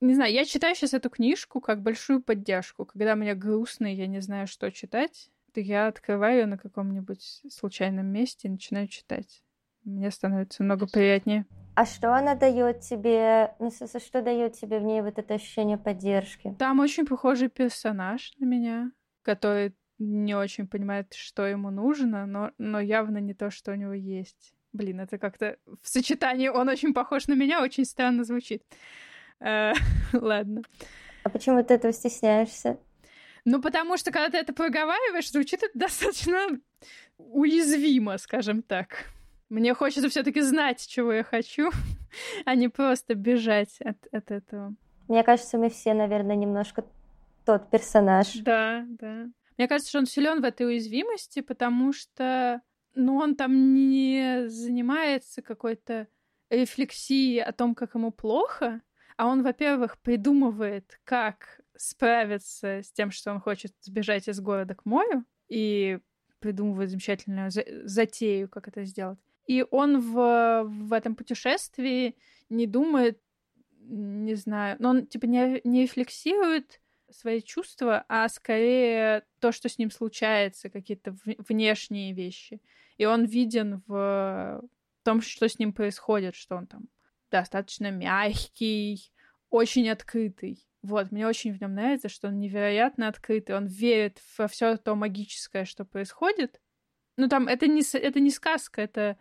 Не 0.00 0.14
знаю, 0.14 0.32
я 0.32 0.44
читаю 0.44 0.74
сейчас 0.74 0.94
эту 0.94 1.10
книжку 1.10 1.60
как 1.60 1.82
большую 1.82 2.22
поддержку. 2.22 2.84
Когда 2.84 3.16
мне 3.16 3.34
грустно, 3.34 3.92
и 3.92 3.96
я 3.96 4.06
не 4.06 4.20
знаю, 4.20 4.46
что 4.46 4.70
читать, 4.70 5.30
то 5.52 5.60
я 5.60 5.88
открываю 5.88 6.40
ее 6.40 6.46
на 6.46 6.58
каком-нибудь 6.58 7.42
случайном 7.50 8.06
месте 8.06 8.46
и 8.46 8.50
начинаю 8.52 8.86
читать. 8.86 9.42
Мне 9.84 10.10
становится 10.10 10.62
много 10.62 10.86
приятнее. 10.86 11.46
А 11.74 11.84
что 11.84 12.14
она 12.14 12.34
дает 12.34 12.80
тебе, 12.80 13.54
ну, 13.58 13.70
что 13.70 14.22
дает 14.22 14.54
тебе 14.54 14.78
в 14.78 14.82
ней 14.82 15.00
вот 15.00 15.18
это 15.18 15.34
ощущение 15.34 15.78
поддержки? 15.78 16.54
Там 16.58 16.80
очень 16.80 17.06
похожий 17.06 17.48
персонаж 17.48 18.34
на 18.38 18.44
меня, 18.44 18.92
который 19.22 19.74
не 19.98 20.34
очень 20.34 20.66
понимает, 20.66 21.14
что 21.14 21.46
ему 21.46 21.70
нужно, 21.70 22.26
но, 22.26 22.52
но 22.58 22.80
явно 22.80 23.18
не 23.18 23.34
то, 23.34 23.50
что 23.50 23.72
у 23.72 23.74
него 23.74 23.92
есть. 23.92 24.54
Блин, 24.72 25.00
это 25.00 25.18
как-то 25.18 25.56
в 25.82 25.88
сочетании 25.88 26.48
он 26.48 26.68
очень 26.68 26.94
похож 26.94 27.26
на 27.26 27.34
меня, 27.34 27.62
очень 27.62 27.84
странно 27.84 28.24
звучит. 28.24 28.62
Э, 29.40 29.72
ладно. 30.12 30.62
А 31.24 31.30
почему 31.30 31.62
ты 31.62 31.74
этого 31.74 31.92
стесняешься? 31.92 32.78
Ну, 33.44 33.62
потому 33.62 33.96
что, 33.96 34.10
когда 34.12 34.30
ты 34.30 34.38
это 34.38 34.52
проговариваешь, 34.52 35.30
звучит 35.30 35.62
это 35.62 35.72
достаточно 35.78 36.60
уязвимо, 37.16 38.18
скажем 38.18 38.62
так. 38.62 39.06
Мне 39.48 39.72
хочется 39.72 40.10
все 40.10 40.22
таки 40.22 40.42
знать, 40.42 40.86
чего 40.86 41.12
я 41.12 41.24
хочу, 41.24 41.70
а 42.44 42.54
не 42.54 42.68
просто 42.68 43.14
бежать 43.14 43.80
от, 43.80 43.96
от 44.12 44.30
этого. 44.30 44.74
Мне 45.08 45.24
кажется, 45.24 45.56
мы 45.56 45.70
все, 45.70 45.94
наверное, 45.94 46.36
немножко 46.36 46.84
тот 47.46 47.70
персонаж. 47.70 48.34
Да, 48.34 48.84
да. 48.86 49.28
Мне 49.58 49.68
кажется, 49.68 49.90
что 49.90 49.98
он 49.98 50.06
силен 50.06 50.40
в 50.40 50.44
этой 50.44 50.66
уязвимости, 50.66 51.40
потому 51.40 51.92
что 51.92 52.62
ну, 52.94 53.16
он 53.16 53.34
там 53.36 53.74
не 53.74 54.48
занимается 54.48 55.42
какой-то 55.42 56.08
рефлексией 56.48 57.42
о 57.42 57.52
том, 57.52 57.74
как 57.74 57.94
ему 57.94 58.10
плохо, 58.12 58.80
а 59.16 59.26
он, 59.26 59.42
во-первых, 59.42 60.00
придумывает, 60.00 61.00
как 61.04 61.60
справиться 61.76 62.82
с 62.82 62.92
тем, 62.92 63.10
что 63.10 63.32
он 63.32 63.40
хочет 63.40 63.72
сбежать 63.80 64.28
из 64.28 64.40
города 64.40 64.74
к 64.74 64.84
морю, 64.84 65.24
и 65.48 65.98
придумывает 66.38 66.90
замечательную 66.90 67.50
затею, 67.84 68.48
как 68.48 68.68
это 68.68 68.84
сделать. 68.84 69.18
И 69.46 69.64
он 69.70 70.00
в, 70.00 70.64
в 70.64 70.92
этом 70.92 71.16
путешествии 71.16 72.16
не 72.48 72.66
думает, 72.66 73.20
не 73.80 74.34
знаю, 74.34 74.76
но 74.78 74.90
он 74.90 75.06
типа 75.06 75.26
не, 75.26 75.60
не 75.64 75.82
рефлексирует 75.82 76.80
свои 77.10 77.40
чувства, 77.42 78.04
а 78.08 78.28
скорее 78.28 79.24
то, 79.40 79.52
что 79.52 79.68
с 79.68 79.78
ним 79.78 79.90
случается, 79.90 80.70
какие-то 80.70 81.16
внешние 81.48 82.12
вещи. 82.12 82.60
И 82.96 83.06
он 83.06 83.24
виден 83.24 83.82
в 83.86 84.62
том, 85.04 85.20
что 85.20 85.48
с 85.48 85.58
ним 85.58 85.72
происходит, 85.72 86.34
что 86.34 86.56
он 86.56 86.66
там 86.66 86.88
достаточно 87.30 87.90
мягкий, 87.90 89.12
очень 89.50 89.88
открытый. 89.88 90.66
Вот, 90.82 91.10
мне 91.10 91.26
очень 91.26 91.52
в 91.52 91.60
нем 91.60 91.74
нравится, 91.74 92.08
что 92.08 92.28
он 92.28 92.38
невероятно 92.38 93.08
открытый, 93.08 93.56
он 93.56 93.66
верит 93.66 94.20
во 94.36 94.46
все 94.46 94.76
то 94.76 94.94
магическое, 94.94 95.64
что 95.64 95.84
происходит. 95.84 96.60
Ну, 97.16 97.28
там, 97.28 97.48
это 97.48 97.66
не, 97.66 97.82
это 97.96 98.20
не 98.20 98.30
сказка, 98.30 98.82
это 98.82 99.18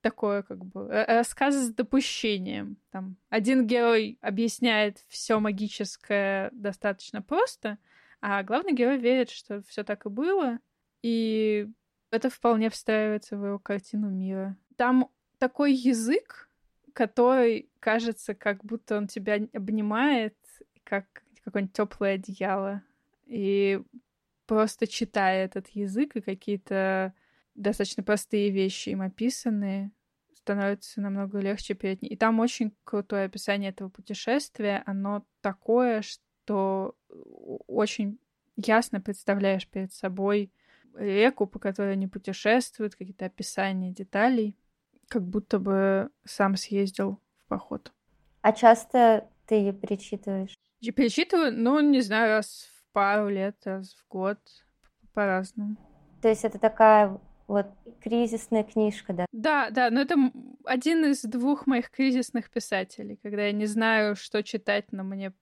такое 0.00 0.42
как 0.42 0.64
бы 0.64 0.88
рассказ 1.06 1.54
с 1.54 1.72
допущением. 1.72 2.76
Там 2.90 3.16
один 3.28 3.66
герой 3.66 4.18
объясняет 4.20 5.04
все 5.08 5.38
магическое 5.40 6.50
достаточно 6.52 7.22
просто, 7.22 7.78
а 8.20 8.42
главный 8.42 8.72
герой 8.72 8.98
верит, 8.98 9.30
что 9.30 9.62
все 9.62 9.84
так 9.84 10.06
и 10.06 10.08
было, 10.08 10.58
и 11.02 11.68
это 12.10 12.28
вполне 12.28 12.70
встраивается 12.70 13.36
в 13.36 13.44
его 13.44 13.58
картину 13.58 14.10
мира. 14.10 14.56
Там 14.76 15.08
такой 15.38 15.72
язык, 15.72 16.48
который 16.92 17.70
кажется, 17.78 18.34
как 18.34 18.64
будто 18.64 18.96
он 18.96 19.06
тебя 19.06 19.38
обнимает, 19.52 20.36
как 20.84 21.06
какое-нибудь 21.44 21.74
теплое 21.74 22.14
одеяло. 22.14 22.82
И 23.26 23.80
просто 24.46 24.86
читая 24.86 25.44
этот 25.44 25.68
язык 25.68 26.16
и 26.16 26.20
какие-то 26.20 27.14
достаточно 27.54 28.02
простые 28.02 28.50
вещи 28.50 28.90
им 28.90 29.02
описаны, 29.02 29.92
становится 30.34 31.00
намного 31.00 31.38
легче 31.38 31.74
перед 31.74 32.02
ней. 32.02 32.08
И 32.08 32.16
там 32.16 32.40
очень 32.40 32.74
крутое 32.84 33.24
описание 33.26 33.70
этого 33.70 33.88
путешествия. 33.88 34.82
Оно 34.86 35.24
такое, 35.42 36.02
что 36.02 36.96
очень 37.66 38.18
ясно 38.56 39.00
представляешь 39.00 39.68
перед 39.68 39.92
собой 39.92 40.52
реку, 40.94 41.46
по 41.46 41.58
которой 41.58 41.92
они 41.92 42.08
путешествуют, 42.08 42.96
какие-то 42.96 43.26
описания 43.26 43.92
деталей, 43.92 44.56
как 45.08 45.22
будто 45.22 45.58
бы 45.58 46.10
сам 46.24 46.56
съездил 46.56 47.20
в 47.36 47.48
поход. 47.48 47.92
А 48.40 48.52
часто 48.52 49.28
ты 49.46 49.56
ее 49.56 49.72
перечитываешь? 49.72 50.54
Перечитываю, 50.80 51.52
ну, 51.52 51.80
не 51.80 52.00
знаю, 52.00 52.30
раз 52.30 52.68
в 52.74 52.92
пару 52.92 53.28
лет, 53.28 53.56
раз 53.64 53.94
в 53.94 54.08
год, 54.08 54.38
по-разному. 55.12 55.76
То 56.22 56.28
есть 56.28 56.44
это 56.44 56.58
такая 56.58 57.20
вот 57.50 57.66
кризисная 58.00 58.62
книжка, 58.62 59.12
да? 59.12 59.26
Да, 59.32 59.70
да, 59.70 59.90
но 59.90 60.00
это 60.02 60.14
один 60.64 61.04
из 61.04 61.22
двух 61.22 61.66
моих 61.66 61.90
кризисных 61.90 62.48
писателей, 62.48 63.18
когда 63.20 63.46
я 63.46 63.52
не 63.52 63.66
знаю, 63.66 64.14
что 64.14 64.44
читать, 64.44 64.92
но 64.92 65.02
мне 65.02 65.32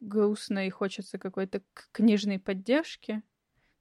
грустно 0.00 0.66
и 0.66 0.70
хочется 0.70 1.18
какой-то 1.18 1.62
книжной 1.92 2.38
поддержки, 2.38 3.22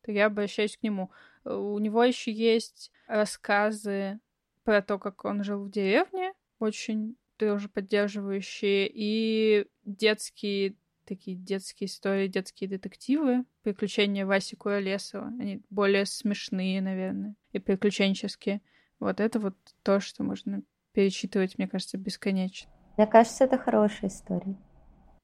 то 0.02 0.14
я 0.14 0.28
обращаюсь 0.28 0.78
к 0.78 0.84
нему. 0.84 1.12
У 1.44 1.78
него 1.80 2.06
еще 2.06 2.32
есть 2.32 2.90
рассказы 3.08 4.22
про 4.64 4.82
то, 4.82 4.98
как 4.98 5.26
он 5.26 5.44
жил 5.44 5.66
в 5.66 5.70
деревне, 5.70 6.34
очень 6.60 7.18
тоже 7.36 7.68
поддерживающие, 7.68 8.90
и 8.94 9.68
детские 9.84 10.78
такие 11.06 11.36
детские 11.38 11.88
истории, 11.88 12.28
детские 12.28 12.70
детективы, 12.70 13.46
приключения 13.62 14.26
Васи 14.26 14.56
Куролесова. 14.56 15.28
Они 15.40 15.62
более 15.70 16.06
смешные, 16.06 16.82
наверное, 16.82 17.36
и 17.52 17.60
приключенческие. 17.60 18.62
Вот 19.00 19.20
это 19.20 19.40
вот 19.40 19.56
то, 19.84 20.00
что 20.00 20.24
можно 20.24 20.64
перечитывать, 20.94 21.58
мне 21.58 21.68
кажется, 21.68 21.98
бесконечно. 21.98 22.72
Мне 22.98 23.08
кажется, 23.08 23.44
это 23.46 23.58
хорошая 23.58 24.10
история. 24.10 24.58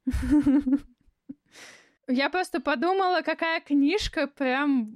Я 2.07 2.29
просто 2.29 2.59
подумала, 2.59 3.21
какая 3.21 3.61
книжка 3.61 4.27
прям... 4.27 4.91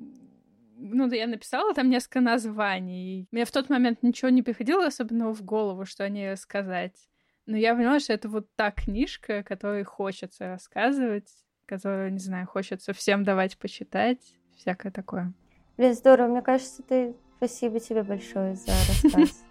Ну, 0.76 1.08
я 1.12 1.28
написала 1.28 1.74
там 1.74 1.90
несколько 1.90 2.20
названий. 2.20 3.28
Мне 3.32 3.46
в 3.46 3.52
тот 3.52 3.70
момент 3.70 4.02
ничего 4.02 4.30
не 4.30 4.42
приходило 4.42 4.88
особенного 4.88 5.34
в 5.34 5.44
голову, 5.44 5.86
что 5.86 6.04
о 6.04 6.10
ней 6.10 6.32
рассказать. 6.32 7.08
Но 7.46 7.58
я 7.58 7.76
поняла, 7.76 8.00
что 8.00 8.14
это 8.14 8.30
вот 8.30 8.48
та 8.56 8.72
книжка, 8.72 9.44
которой 9.44 9.84
хочется 9.84 10.48
рассказывать, 10.48 11.30
которую, 11.66 12.14
не 12.14 12.20
знаю, 12.20 12.48
хочется 12.48 12.94
всем 12.94 13.24
давать 13.24 13.58
почитать, 13.58 14.40
всякое 14.56 14.92
такое. 14.92 15.34
Блин, 15.78 15.94
здорово. 15.94 16.28
Мне 16.28 16.42
кажется, 16.42 16.84
ты... 16.84 17.16
Спасибо 17.38 17.82
тебе 17.82 18.04
большое 18.04 18.56
за 18.56 18.72
рассказ. 18.72 19.44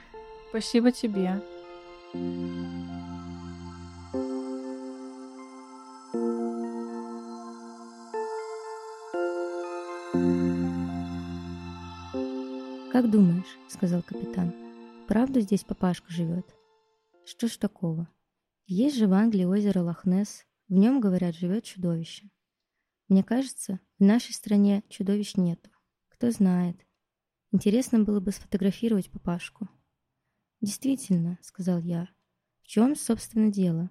Спасибо 0.50 0.92
тебе. 0.92 1.40
«Как 12.92 13.10
думаешь,— 13.10 13.58
сказал 13.68 14.02
капитан,— 14.02 14.52
правда 15.08 15.40
здесь 15.40 15.64
папашка 15.64 16.12
живет?» 16.12 16.44
Что 17.30 17.46
ж 17.46 17.58
такого? 17.58 18.08
Есть 18.66 18.96
же 18.96 19.06
в 19.06 19.12
Англии 19.12 19.44
озеро 19.44 19.84
Лохнесс, 19.84 20.46
в 20.66 20.72
нем, 20.72 21.00
говорят, 21.00 21.36
живет 21.36 21.62
чудовище. 21.62 22.28
Мне 23.06 23.22
кажется, 23.22 23.78
в 24.00 24.02
нашей 24.02 24.34
стране 24.34 24.82
чудовищ 24.88 25.36
нету. 25.36 25.70
Кто 26.08 26.32
знает. 26.32 26.84
Интересно 27.52 28.02
было 28.02 28.18
бы 28.18 28.32
сфотографировать 28.32 29.12
папашку. 29.12 29.68
Действительно, 30.60 31.38
сказал 31.40 31.78
я. 31.78 32.08
В 32.62 32.66
чем, 32.66 32.96
собственно, 32.96 33.48
дело? 33.52 33.90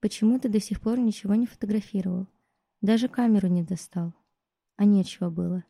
Почему 0.00 0.40
ты 0.40 0.48
до 0.48 0.58
сих 0.58 0.80
пор 0.80 0.98
ничего 0.98 1.36
не 1.36 1.46
фотографировал? 1.46 2.26
Даже 2.80 3.06
камеру 3.06 3.46
не 3.46 3.62
достал. 3.62 4.14
А 4.74 4.84
нечего 4.84 5.30
было. 5.30 5.62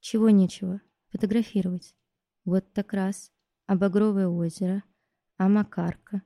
Чего 0.00 0.30
нечего? 0.30 0.80
Фотографировать. 1.10 1.94
Вот 2.46 2.72
так 2.72 2.94
раз. 2.94 3.30
А 3.66 3.76
Багровое 3.76 4.28
озеро, 4.28 4.82
а 5.42 5.48
Макарка, 5.48 6.22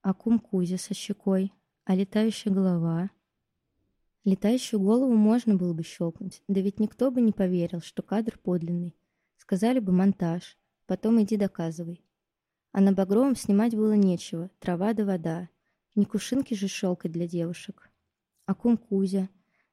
а 0.00 0.14
Кумкузя 0.14 0.78
со 0.78 0.94
щекой, 0.94 1.52
а 1.84 1.96
летающая 1.96 2.52
голова. 2.52 3.10
Летающую 4.24 4.78
голову 4.78 5.12
можно 5.12 5.56
было 5.56 5.74
бы 5.74 5.82
щелкнуть, 5.82 6.44
да 6.46 6.60
ведь 6.60 6.78
никто 6.78 7.10
бы 7.10 7.20
не 7.20 7.32
поверил, 7.32 7.80
что 7.80 8.02
кадр 8.02 8.38
подлинный. 8.38 8.96
Сказали 9.38 9.80
бы 9.80 9.90
монтаж, 9.90 10.56
потом 10.86 11.20
иди 11.20 11.36
доказывай. 11.36 12.04
А 12.70 12.80
на 12.80 12.92
Багровом 12.92 13.34
снимать 13.34 13.74
было 13.74 13.94
нечего, 13.94 14.52
трава 14.60 14.92
да 14.92 15.04
вода. 15.04 15.48
Не 15.96 16.04
кушинки 16.04 16.54
же 16.54 16.68
шелкать 16.68 17.10
для 17.10 17.26
девушек. 17.26 17.90
А 18.46 18.54
Кумкузя? 18.54 19.30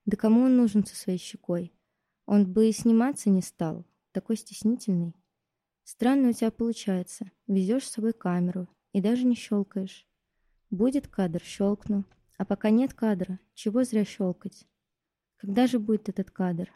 Да 0.07 0.17
кому 0.17 0.41
он 0.41 0.57
нужен 0.57 0.83
со 0.87 0.95
своей 0.95 1.19
щекой? 1.19 1.71
Он 2.25 2.51
бы 2.51 2.67
и 2.67 2.71
сниматься 2.71 3.29
не 3.29 3.43
стал, 3.43 3.85
такой 4.11 4.37
стеснительный. 4.37 5.13
Странно 5.83 6.29
у 6.29 6.33
тебя 6.33 6.49
получается. 6.49 7.29
Везешь 7.45 7.85
с 7.85 7.91
собой 7.91 8.13
камеру, 8.13 8.67
и 8.97 9.01
даже 9.01 9.25
не 9.25 9.35
щелкаешь. 9.35 10.07
Будет 10.71 11.07
кадр, 11.07 11.41
щелкну. 11.43 12.03
А 12.37 12.45
пока 12.45 12.71
нет 12.71 12.93
кадра, 12.93 13.39
чего 13.53 13.83
зря 13.83 14.05
щелкать? 14.05 14.67
Когда 15.37 15.67
же 15.67 15.79
будет 15.79 16.09
этот 16.09 16.31
кадр? 16.31 16.71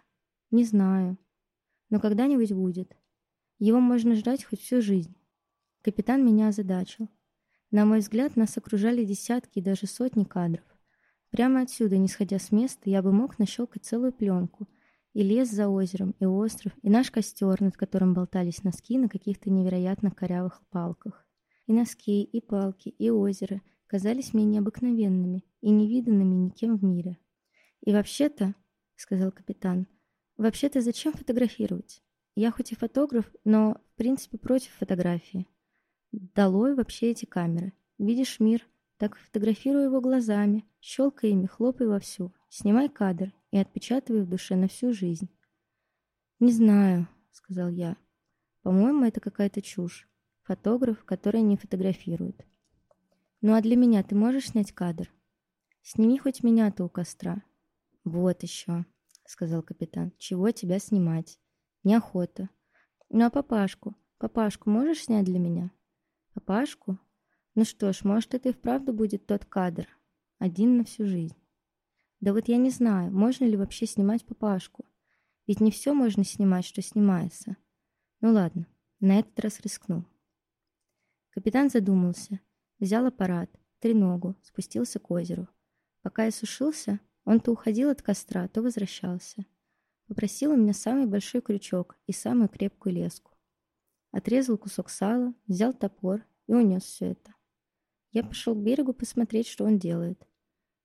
Не 0.52 0.64
знаю. 0.64 1.18
Но 1.90 2.00
когда-нибудь 2.00 2.52
будет. 2.52 2.96
Его 3.58 3.80
можно 3.80 4.16
ждать 4.16 4.44
хоть 4.44 4.62
всю 4.62 4.82
жизнь. 4.82 5.16
Капитан 5.82 6.24
меня 6.24 6.50
озадачил. 6.50 7.10
На 7.72 7.86
мой 7.86 8.00
взгляд, 8.00 8.36
нас 8.36 8.56
окружали 8.56 9.04
десятки 9.04 9.60
и 9.60 9.64
даже 9.64 9.88
сотни 9.88 10.24
кадров. 10.24 10.66
Прямо 11.32 11.62
отсюда, 11.62 11.98
не 11.98 12.08
сходя 12.08 12.38
с 12.38 12.52
места, 12.52 12.90
я 12.90 13.02
бы 13.02 13.12
мог 13.12 13.40
нащелкать 13.40 13.86
целую 13.86 14.14
пленку. 14.14 14.68
И 15.14 15.24
лес 15.24 15.50
за 15.50 15.70
озером, 15.70 16.16
и 16.20 16.26
остров, 16.26 16.74
и 16.84 16.90
наш 16.90 17.10
костер, 17.10 17.62
над 17.62 17.76
которым 17.76 18.14
болтались 18.14 18.64
носки 18.64 18.98
на 18.98 19.10
каких-то 19.10 19.50
невероятно 19.50 20.12
корявых 20.12 20.62
палках. 20.70 21.21
И 21.72 21.74
носки, 21.74 22.22
и 22.24 22.42
палки, 22.42 22.90
и 22.90 23.10
озеро 23.10 23.62
казались 23.88 24.34
мне 24.34 24.44
необыкновенными 24.44 25.46
и 25.62 25.70
невиданными 25.70 26.36
никем 26.36 26.76
в 26.76 26.84
мире. 26.84 27.18
«И 27.80 27.94
вообще-то»,— 27.94 28.56
сказал 28.98 29.32
капитан,— 29.32 29.88
«вообще-то 30.38 30.82
зачем 30.82 31.14
фотографировать? 31.14 32.04
Я 32.36 32.52
хоть 32.52 32.74
и 32.74 32.76
фотограф, 32.76 33.34
но, 33.46 33.80
в 33.94 33.96
принципе, 33.96 34.38
против 34.38 34.74
фотографии. 34.74 35.48
Долой 36.12 36.76
вообще 36.76 37.12
эти 37.12 37.24
камеры. 37.24 37.72
Видишь 37.98 38.42
мир, 38.42 38.68
так 38.98 39.16
фотографируй 39.16 39.86
его 39.86 40.02
глазами, 40.02 40.66
щелкай 40.82 41.30
ими, 41.30 41.46
хлопай 41.46 41.88
вовсю, 41.88 42.34
снимай 42.50 42.90
кадр 42.90 43.32
и 43.52 43.58
отпечатывай 43.58 44.24
в 44.24 44.30
душе 44.30 44.58
на 44.58 44.68
всю 44.68 44.92
жизнь. 44.92 45.30
«Не 46.42 46.52
знаю»,— 46.52 47.08
сказал 47.32 47.70
я. 47.70 47.96
«По-моему, 48.62 49.06
это 49.06 49.22
какая-то 49.22 49.62
чушь. 49.62 50.11
Фотограф, 50.52 51.06
который 51.06 51.44
не 51.44 51.56
фотографирует. 51.56 52.46
Ну 53.40 53.54
а 53.54 53.62
для 53.62 53.78
меня 53.78 54.04
ты 54.04 54.16
можешь 54.16 54.50
снять 54.50 54.74
кадр? 54.74 55.10
Сними 55.82 56.18
хоть 56.18 56.44
меня-то 56.44 56.84
у 56.84 56.90
костра». 56.90 57.42
«Вот 58.04 58.44
еще»,— 58.44 58.86
сказал 59.26 59.64
капитан. 59.64 60.12
«Чего 60.18 60.52
тебя 60.52 60.80
снимать? 60.80 61.40
Неохота. 61.86 62.50
Ну 63.08 63.24
а 63.24 63.30
папашку? 63.30 63.96
Папашку 64.18 64.70
можешь 64.70 65.06
снять 65.06 65.24
для 65.24 65.40
меня?» 65.40 65.72
«Папашку? 66.34 67.00
Ну 67.56 67.64
что 67.64 67.94
ж, 67.94 68.04
может, 68.04 68.34
это 68.34 68.50
и 68.50 68.52
вправду 68.52 68.92
будет 68.92 69.26
тот 69.26 69.46
кадр. 69.46 69.88
Один 70.38 70.76
на 70.76 70.84
всю 70.84 71.06
жизнь. 71.06 71.38
Да 72.20 72.34
вот 72.34 72.50
я 72.50 72.58
не 72.58 72.72
знаю, 72.72 73.10
можно 73.10 73.46
ли 73.46 73.56
вообще 73.56 73.86
снимать 73.86 74.26
папашку. 74.26 74.84
Ведь 75.48 75.62
не 75.62 75.72
все 75.72 75.94
можно 75.94 76.26
снимать, 76.26 76.66
что 76.66 76.82
снимается. 76.82 77.56
Ну 78.20 78.34
ладно, 78.34 78.68
на 79.00 79.18
этот 79.18 79.40
раз 79.40 79.62
рискнул. 79.62 80.04
Капитан 81.32 81.70
задумался, 81.70 82.40
взял 82.80 83.06
аппарат, 83.06 83.50
треногу, 83.80 84.36
спустился 84.44 85.00
к 85.00 85.10
озеру. 85.12 85.48
Пока 86.02 86.26
я 86.26 86.32
сушился, 86.32 87.00
он 87.26 87.40
то 87.40 87.52
уходил 87.52 87.90
от 87.90 88.02
костра, 88.02 88.48
то 88.48 88.62
возвращался. 88.62 89.46
Попросил 90.08 90.52
у 90.52 90.58
меня 90.58 90.74
самый 90.74 91.06
большой 91.06 91.42
крючок 91.42 91.98
и 92.06 92.12
самую 92.12 92.50
крепкую 92.50 92.96
леску. 92.96 93.32
Отрезал 94.12 94.58
кусок 94.58 94.90
сала, 94.90 95.34
взял 95.48 95.74
топор 95.74 96.26
и 96.48 96.54
унес 96.54 96.84
все 96.84 97.12
это. 97.12 97.34
Я 98.12 98.24
пошел 98.24 98.54
к 98.54 98.62
берегу 98.62 98.94
посмотреть, 98.94 99.48
что 99.48 99.64
он 99.64 99.80
делает. 99.80 100.28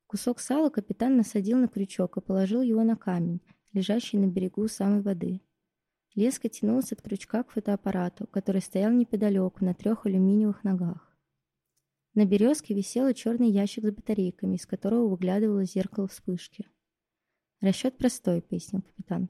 Кусок 0.06 0.38
сала 0.38 0.70
капитан 0.70 1.16
насадил 1.16 1.58
на 1.58 1.66
крючок 1.66 2.16
и 2.16 2.20
положил 2.20 2.62
его 2.62 2.84
на 2.84 2.94
камень, 2.94 3.40
лежащий 3.72 4.16
на 4.16 4.26
берегу 4.26 4.68
самой 4.68 5.00
воды. 5.00 5.40
Леска 6.16 6.48
тянулась 6.48 6.92
от 6.92 7.02
крючка 7.02 7.42
к 7.42 7.50
фотоаппарату, 7.50 8.26
который 8.28 8.62
стоял 8.62 8.90
неподалеку 8.90 9.62
на 9.62 9.74
трех 9.74 10.06
алюминиевых 10.06 10.64
ногах. 10.64 11.14
На 12.14 12.24
березке 12.24 12.72
висел 12.72 13.12
черный 13.12 13.50
ящик 13.50 13.84
с 13.84 13.90
батарейками, 13.90 14.56
из 14.56 14.64
которого 14.64 15.08
выглядывало 15.08 15.66
зеркало 15.66 16.08
вспышки. 16.08 16.66
«Расчет 17.60 17.98
простой»,— 17.98 18.40
пояснил 18.48 18.80
капитан. 18.80 19.28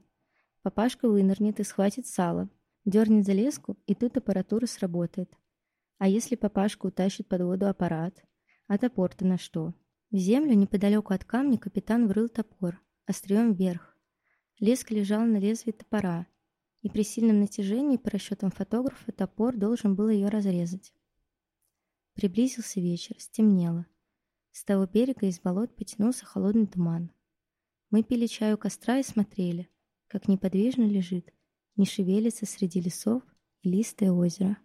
«Папашка 0.61 1.09
вынырнет 1.09 1.59
и 1.59 1.63
схватит 1.63 2.07
сало, 2.07 2.49
дернет 2.85 3.25
за 3.25 3.33
леску, 3.33 3.77
и 3.85 3.93
тут 3.93 4.15
аппаратура 4.15 4.65
сработает. 4.65 5.29
А 5.97 6.07
если 6.07 6.35
папашка 6.35 6.85
утащит 6.85 7.27
под 7.27 7.41
воду 7.41 7.67
аппарат? 7.67 8.23
А 8.67 8.77
топор-то 8.77 9.25
на 9.25 9.37
что? 9.37 9.73
В 10.09 10.15
землю 10.15 10.53
неподалеку 10.53 11.13
от 11.13 11.25
камня 11.25 11.57
капитан 11.57 12.07
врыл 12.07 12.29
топор, 12.29 12.81
острием 13.05 13.53
вверх. 13.53 13.97
Леска 14.59 14.93
лежал 14.93 15.25
на 15.25 15.37
лезвии 15.37 15.71
топора, 15.71 16.27
и 16.87 16.89
при 16.89 17.03
сильном 17.03 17.41
натяжении, 17.41 17.97
по 17.97 18.09
расчетам 18.09 18.49
фотографа, 18.49 19.11
топор 19.11 19.57
должен 19.57 19.93
был 19.93 20.07
ее 20.07 20.29
разрезать. 20.29 20.93
Приблизился 22.13 22.79
вечер, 22.79 23.13
стемнело. 23.19 23.85
С 24.53 24.63
того 24.63 24.85
берега 24.85 25.25
из 25.25 25.41
болот 25.41 25.75
потянулся 25.75 26.25
холодный 26.25 26.65
туман. 26.65 27.11
Мы 27.89 28.03
пили 28.03 28.25
чай 28.25 28.53
у 28.53 28.57
костра 28.57 28.99
и 28.99 29.03
смотрели, 29.03 29.69
как 30.07 30.29
неподвижно 30.29 30.83
лежит, 30.83 31.33
не 31.75 31.85
шевелится 31.85 32.45
среди 32.45 32.79
лесов 32.79 33.21
и 33.63 33.69
листое 33.69 34.13
озеро. 34.13 34.57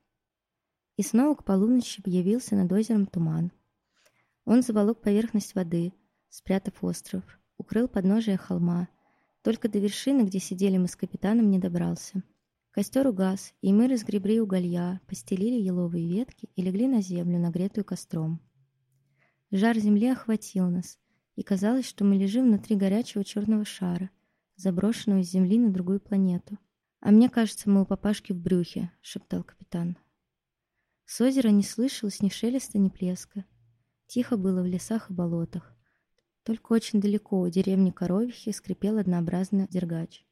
И 0.96 1.02
снова 1.02 1.35
к 1.35 1.44
полуночи 1.44 2.00
объявился 2.00 2.54
над 2.54 2.70
озером 2.70 3.06
туман. 3.06 3.50
Он 4.44 4.62
заволок 4.62 5.00
поверхность 5.00 5.56
воды, 5.56 5.92
спрятав 6.28 6.85
остров, 6.85 7.24
укрыл 7.58 7.88
подножие 7.88 8.37
холма. 8.37 8.88
Только 9.42 9.68
до 9.68 9.78
вершины, 9.78 10.22
где 10.22 10.38
сидели 10.38 10.78
мы 10.78 10.88
с 10.88 10.96
капитаном, 10.96 11.50
не 11.50 11.59
добрался. 11.59 12.22
Костер 12.70 13.07
угас, 13.07 13.52
и 13.61 13.72
мы 13.72 13.88
разгребли 13.88 14.40
уголья, 14.40 15.00
постелили 15.07 15.61
еловые 15.61 16.09
ветки 16.09 16.48
и 16.57 16.62
легли 16.62 16.88
на 16.88 17.02
землю, 17.02 17.38
нагретую 17.38 17.85
костром. 17.85 18.40
Жар 19.50 19.76
земли 19.78 20.09
охватил 20.09 20.70
нас, 20.70 20.98
и 21.35 21.42
казалось, 21.42 21.87
что 21.87 22.05
мы 22.05 22.16
лежим 22.16 22.46
внутри 22.46 22.76
горячего 22.76 23.24
черного 23.24 23.64
шара, 23.64 24.11
заброшенного 24.57 25.22
с 25.22 25.31
земли 25.31 25.59
на 25.59 25.70
другую 25.70 26.00
планету. 26.00 26.59
«А 27.00 27.11
мне 27.11 27.28
кажется, 27.28 27.68
мы 27.68 27.83
у 27.83 27.85
папашки 27.85 28.33
в 28.33 28.40
брюхе»,— 28.40 28.92
шептал 29.02 29.42
капитан. 29.42 29.98
С 31.05 31.20
озера 31.20 31.48
не 31.48 31.64
слышалось 31.64 32.22
ни 32.22 32.28
шелеста, 32.28 32.78
ни 32.78 32.88
плеска. 32.88 33.44
Тихо 34.07 34.37
было 34.37 34.62
в 34.62 34.66
лесах 34.66 35.11
и 35.11 35.12
болотах. 35.12 35.76
Только 36.44 36.72
очень 36.72 37.00
далеко 37.00 37.40
у 37.40 37.48
деревни 37.48 37.90
Коровихи 37.90 38.50
скрипел 38.50 38.98
однообразный 38.98 39.68
дергач. 39.68 40.24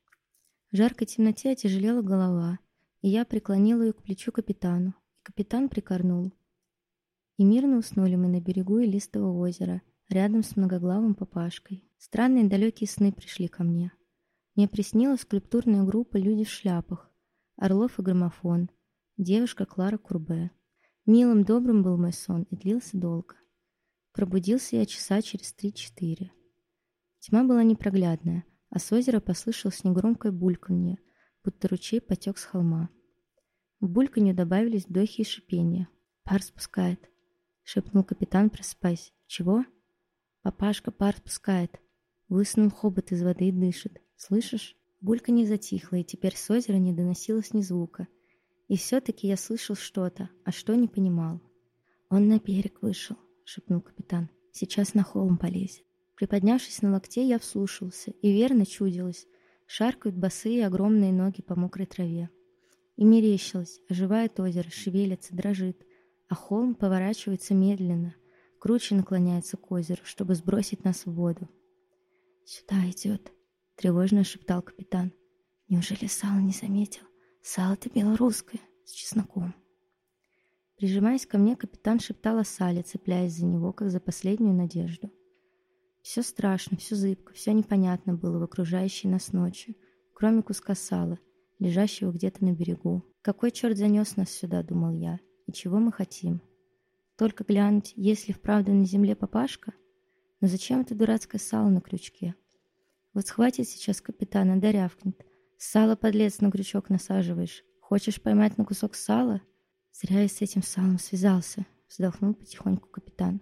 В 0.72 0.76
жаркой 0.76 1.06
темноте 1.06 1.50
отяжелела 1.50 2.02
голова, 2.02 2.58
и 3.00 3.08
я 3.08 3.24
преклонила 3.24 3.82
ее 3.82 3.92
к 3.92 4.02
плечу 4.02 4.32
капитану, 4.32 4.90
и 4.90 5.22
капитан 5.22 5.68
прикорнул. 5.68 6.32
И 7.36 7.44
мирно 7.44 7.78
уснули 7.78 8.16
мы 8.16 8.28
на 8.28 8.40
берегу 8.40 8.78
Илистого 8.78 9.32
озера, 9.38 9.82
рядом 10.08 10.42
с 10.42 10.56
многоглавым 10.56 11.14
папашкой. 11.14 11.84
Странные 11.98 12.48
далекие 12.48 12.88
сны 12.88 13.12
пришли 13.12 13.48
ко 13.48 13.62
мне. 13.62 13.92
Мне 14.56 14.68
приснилась 14.68 15.20
скульптурная 15.20 15.84
группа 15.84 16.16
«Люди 16.16 16.44
в 16.44 16.50
шляпах», 16.50 17.10
Орлов 17.56 17.98
и 17.98 18.02
граммофон, 18.02 18.70
девушка 19.16 19.64
Клара 19.64 19.96
Курбе. 19.96 20.50
Милым, 21.06 21.44
добрым 21.44 21.82
был 21.82 21.96
мой 21.96 22.12
сон 22.12 22.42
и 22.50 22.56
длился 22.56 22.96
долго. 22.96 23.36
Пробудился 24.12 24.76
я 24.76 24.86
часа 24.86 25.22
через 25.22 25.52
три-четыре. 25.52 26.32
Тьма 27.20 27.44
была 27.44 27.62
непроглядная, 27.62 28.44
а 28.70 28.78
с 28.78 28.90
озера 28.92 29.20
послышалось 29.20 29.84
негромкое 29.84 30.32
бульканье, 30.32 30.98
будто 31.44 31.68
ручей 31.68 32.00
потек 32.00 32.38
с 32.38 32.44
холма. 32.44 32.90
В 33.80 33.88
бульканье 33.88 34.34
добавились 34.34 34.86
вдохи 34.86 35.22
и 35.22 35.24
шипения. 35.24 35.88
«Пар 36.24 36.42
спускает»,— 36.42 37.10
шепнул 37.62 38.04
капитан, 38.04 38.50
просыпаясь. 38.50 39.12
«Чего?» 39.26 39.64
«Папашка 40.42 40.90
пар 40.90 41.16
спускает». 41.16 41.80
Высунул 42.28 42.70
хобот 42.70 43.10
из 43.12 43.22
воды 43.22 43.48
и 43.48 43.52
дышит. 43.52 44.00
«Слышишь?» 44.16 44.76
Булька 45.00 45.32
не 45.32 45.46
затихла, 45.46 45.96
и 45.96 46.04
теперь 46.04 46.36
с 46.36 46.50
озера 46.50 46.76
не 46.76 46.92
доносилось 46.92 47.54
ни 47.54 47.62
звука— 47.62 48.06
и 48.70 48.76
все-таки 48.76 49.26
я 49.26 49.36
слышал 49.36 49.74
что-то, 49.74 50.30
а 50.44 50.52
что 50.52 50.76
не 50.76 50.86
понимал. 50.86 51.40
«Он 52.08 52.28
на 52.28 52.38
берег 52.38 52.82
вышел»,— 52.82 53.16
шепнул 53.50 53.80
капитан. 53.80 54.30
«Сейчас 54.52 54.94
на 54.94 55.02
холм 55.02 55.36
полезет». 55.36 55.84
Приподнявшись 56.16 56.82
на 56.82 56.92
локте, 56.92 57.26
я 57.26 57.38
вслушался, 57.38 58.10
и 58.10 58.32
верно 58.32 58.64
чудилось. 58.64 59.26
Шаркают 59.66 60.16
босые 60.16 60.66
огромные 60.66 61.12
ноги 61.12 61.40
по 61.40 61.54
мокрой 61.58 61.86
траве. 61.86 62.30
И 62.96 63.04
мерещилось, 63.04 63.80
оживает 63.88 64.38
озеро, 64.38 64.68
шевелится, 64.70 65.34
дрожит, 65.34 65.84
а 66.28 66.34
холм 66.34 66.74
поворачивается 66.74 67.54
медленно, 67.54 68.14
круче 68.58 68.94
наклоняется 68.94 69.56
к 69.56 69.70
озеру, 69.70 70.02
чтобы 70.04 70.34
сбросить 70.34 70.84
нас 70.84 71.06
в 71.06 71.12
воду. 71.12 71.48
«Сюда 72.44 72.76
идет»,— 72.90 73.32
тревожно 73.76 74.24
шептал 74.24 74.62
капитан. 74.62 75.12
«Неужели 75.68 76.06
Сал 76.06 76.38
не 76.40 76.52
заметил?» 76.52 77.04
Сало-то 77.42 77.88
белорусское, 77.88 78.60
с 78.84 78.92
чесноком. 78.92 79.54
Прижимаясь 80.80 81.26
ко 81.26 81.36
мне, 81.36 81.56
капитан 81.56 82.00
шептал 82.00 82.38
о 82.38 82.44
сале, 82.44 82.80
цепляясь 82.80 83.34
за 83.34 83.44
него, 83.44 83.70
как 83.70 83.90
за 83.90 84.00
последнюю 84.00 84.54
надежду. 84.54 85.12
Все 86.00 86.22
страшно, 86.22 86.78
все 86.78 86.94
зыбко, 86.94 87.34
все 87.34 87.52
непонятно 87.52 88.14
было 88.14 88.38
в 88.38 88.42
окружающей 88.44 89.06
нас 89.06 89.34
ночи, 89.34 89.76
кроме 90.14 90.40
куска 90.42 90.74
сала, 90.74 91.18
лежащего 91.58 92.12
где-то 92.12 92.42
на 92.46 92.52
берегу. 92.52 93.04
Какой 93.20 93.50
черт 93.50 93.76
занес 93.76 94.16
нас 94.16 94.30
сюда, 94.30 94.62
думал 94.62 94.92
я, 94.92 95.20
и 95.46 95.52
чего 95.52 95.80
мы 95.80 95.92
хотим? 95.92 96.40
Только 97.18 97.44
глянуть, 97.44 97.92
есть 97.96 98.28
ли 98.28 98.32
вправду 98.32 98.72
на 98.72 98.86
земле 98.86 99.14
папашка? 99.14 99.74
Но 100.40 100.48
зачем 100.48 100.80
это 100.80 100.94
дурацкое 100.94 101.42
сало 101.42 101.68
на 101.68 101.82
крючке? 101.82 102.34
Вот 103.12 103.26
схватит 103.26 103.68
сейчас 103.68 104.00
капитана, 104.00 104.58
да 104.58 104.72
рявкнет. 104.72 105.26
Сало, 105.58 105.94
подлец, 105.94 106.40
на 106.40 106.50
крючок 106.50 106.88
насаживаешь. 106.88 107.64
Хочешь 107.82 108.22
поймать 108.22 108.56
на 108.56 108.64
кусок 108.64 108.94
сала? 108.94 109.42
Зря 109.92 110.22
я 110.22 110.28
с 110.28 110.40
этим 110.40 110.62
салом 110.62 110.98
связался, 110.98 111.66
вздохнул 111.88 112.34
потихоньку 112.34 112.88
капитан. 112.88 113.40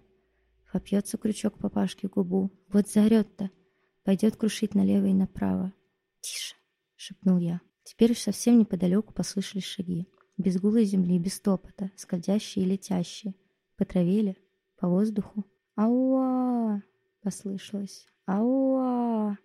Вопьется 0.72 1.16
крючок 1.18 1.58
папашке 1.58 2.08
в 2.08 2.12
губу. 2.12 2.50
Вот 2.68 2.88
заорет-то. 2.88 3.50
Пойдет 4.04 4.36
крушить 4.36 4.74
налево 4.74 5.06
и 5.06 5.14
направо. 5.14 5.72
Тише, 6.20 6.54
шепнул 6.96 7.38
я. 7.38 7.60
Теперь 7.84 8.12
уж 8.12 8.18
совсем 8.18 8.58
неподалеку 8.58 9.12
послышались 9.12 9.64
шаги. 9.64 10.06
Без 10.36 10.60
гулой 10.60 10.84
земли, 10.84 11.18
без 11.18 11.40
топота, 11.40 11.90
скользящие 11.96 12.64
и 12.64 12.68
летящие. 12.68 13.34
По 13.76 13.84
траве 13.84 14.22
ли? 14.22 14.36
По 14.76 14.88
воздуху? 14.88 15.44
Ауа! 15.74 16.82
Послышалось. 17.22 18.06
Ауа! 18.26 19.38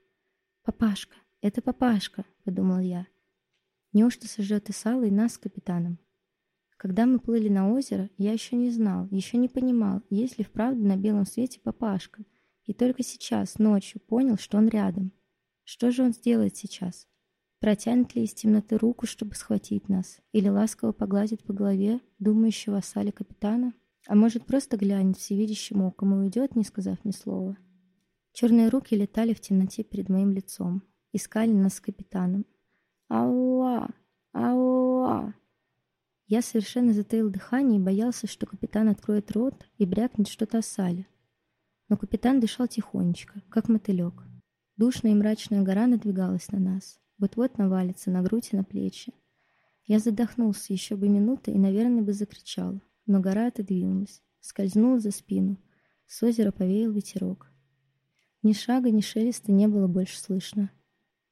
Папашка! 0.63 1.15
Это 1.41 1.61
папашка! 1.61 2.25
Подумал 2.43 2.79
я. 2.79 3.07
Неужто 3.91 4.27
сожжет 4.27 4.69
и 4.69 4.73
сало, 4.73 5.03
и 5.03 5.11
нас 5.11 5.33
с 5.33 5.37
капитаном? 5.37 5.99
Когда 6.77 7.05
мы 7.05 7.19
плыли 7.19 7.49
на 7.49 7.71
озеро, 7.71 8.09
я 8.17 8.33
еще 8.33 8.55
не 8.55 8.69
знал, 8.69 9.07
еще 9.11 9.37
не 9.37 9.47
понимал, 9.47 10.01
есть 10.09 10.37
ли 10.37 10.43
вправду 10.43 10.83
на 10.83 10.97
белом 10.97 11.25
свете 11.25 11.59
папашка. 11.59 12.23
И 12.65 12.73
только 12.73 13.03
сейчас, 13.03 13.59
ночью, 13.59 14.01
понял, 14.01 14.37
что 14.37 14.57
он 14.57 14.67
рядом. 14.67 15.11
Что 15.63 15.91
же 15.91 16.03
он 16.03 16.13
сделает 16.13 16.57
сейчас? 16.57 17.07
Протянет 17.59 18.13
ли 18.15 18.23
из 18.23 18.33
темноты 18.33 18.77
руку, 18.77 19.05
чтобы 19.05 19.35
схватить 19.35 19.87
нас? 19.87 20.19
Или 20.33 20.49
ласково 20.49 20.91
погладит 20.91 21.43
по 21.43 21.53
голове 21.53 22.01
думающего 22.19 22.77
о 22.77 22.81
сале 22.81 23.11
капитана? 23.11 23.73
А 24.07 24.15
может, 24.15 24.45
просто 24.45 24.75
глянет 24.75 25.17
всевидящим 25.17 25.81
оком 25.81 26.13
и 26.13 26.25
уйдет, 26.25 26.57
не 26.57 26.65
сказав 26.65 27.03
ни 27.05 27.11
слова? 27.11 27.57
Черные 28.33 28.67
руки 28.67 28.95
летали 28.95 29.33
в 29.33 29.39
темноте 29.39 29.83
перед 29.83 30.09
моим 30.09 30.31
лицом. 30.31 30.83
Искали 31.13 31.51
нас 31.51 31.75
с 31.75 31.79
капитаном. 31.79 32.45
«Ауа! 33.07 33.89
Ауа!» 34.33 35.33
Я 36.35 36.41
совершенно 36.41 36.93
затаил 36.93 37.29
дыхание 37.29 37.79
и 37.79 37.83
боялся, 37.83 38.25
что 38.25 38.47
капитан 38.47 38.89
откроет 38.89 39.31
рот 39.33 39.67
и 39.77 39.85
брякнет 39.85 40.27
что-то 40.27 40.57
о 40.57 40.61
сале. 40.63 41.05
Но 41.89 41.95
капитан 41.95 42.39
дышал 42.39 42.67
тихонечко, 42.67 43.43
как 43.49 43.69
мотылек. 43.69 44.23
Душная 44.75 45.11
и 45.11 45.13
мрачная 45.13 45.61
гора 45.61 45.85
надвигалась 45.85 46.51
на 46.51 46.57
нас. 46.57 46.99
Вот-вот 47.19 47.59
навалится 47.59 48.09
на 48.09 48.23
грудь 48.23 48.49
и 48.51 48.55
на 48.55 48.63
плечи. 48.63 49.13
Я 49.85 49.99
задохнулся 49.99 50.73
еще 50.73 50.95
бы 50.95 51.07
минуты 51.07 51.51
и, 51.51 51.59
наверное, 51.59 52.01
бы 52.01 52.13
закричал. 52.13 52.81
Но 53.05 53.19
гора 53.19 53.49
отодвинулась, 53.49 54.23
скользнула 54.39 54.99
за 54.99 55.11
спину. 55.11 55.59
С 56.07 56.23
озера 56.23 56.51
повеял 56.51 56.91
ветерок. 56.91 57.51
Ни 58.41 58.53
шага, 58.53 58.89
ни 58.89 59.01
шелеста 59.01 59.51
не 59.51 59.67
было 59.67 59.85
больше 59.85 60.17
слышно. 60.17 60.71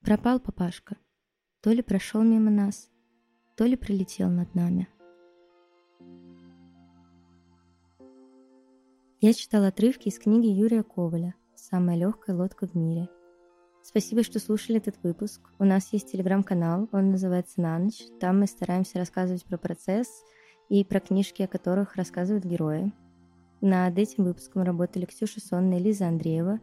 Пропал 0.01 0.39
папашка. 0.39 0.95
То 1.61 1.71
ли 1.71 1.81
прошел 1.81 2.21
мимо 2.21 2.51
нас, 2.51 2.91
то 3.61 3.67
ли 3.67 3.75
прилетел 3.75 4.27
над 4.27 4.55
нами. 4.55 4.87
Я 9.19 9.35
читал 9.35 9.65
отрывки 9.65 10.07
из 10.07 10.17
книги 10.17 10.47
Юрия 10.47 10.81
Коваля 10.81 11.35
«Самая 11.53 11.95
легкая 11.95 12.35
лодка 12.35 12.65
в 12.65 12.73
мире». 12.73 13.07
Спасибо, 13.83 14.23
что 14.23 14.39
слушали 14.39 14.79
этот 14.79 14.95
выпуск. 15.03 15.41
У 15.59 15.63
нас 15.63 15.93
есть 15.93 16.11
телеграм-канал, 16.11 16.89
он 16.91 17.11
называется 17.11 17.61
«На 17.61 17.77
ночь». 17.77 18.01
Там 18.19 18.39
мы 18.39 18.47
стараемся 18.47 18.97
рассказывать 18.97 19.45
про 19.45 19.59
процесс 19.59 20.07
и 20.69 20.83
про 20.83 20.99
книжки, 20.99 21.43
о 21.43 21.47
которых 21.47 21.97
рассказывают 21.97 22.45
герои. 22.45 22.91
Над 23.61 23.95
этим 23.95 24.23
выпуском 24.23 24.63
работали 24.63 25.05
Ксюша 25.05 25.39
Сонна 25.39 25.75
и 25.75 25.83
Лиза 25.83 26.07
Андреева. 26.07 26.59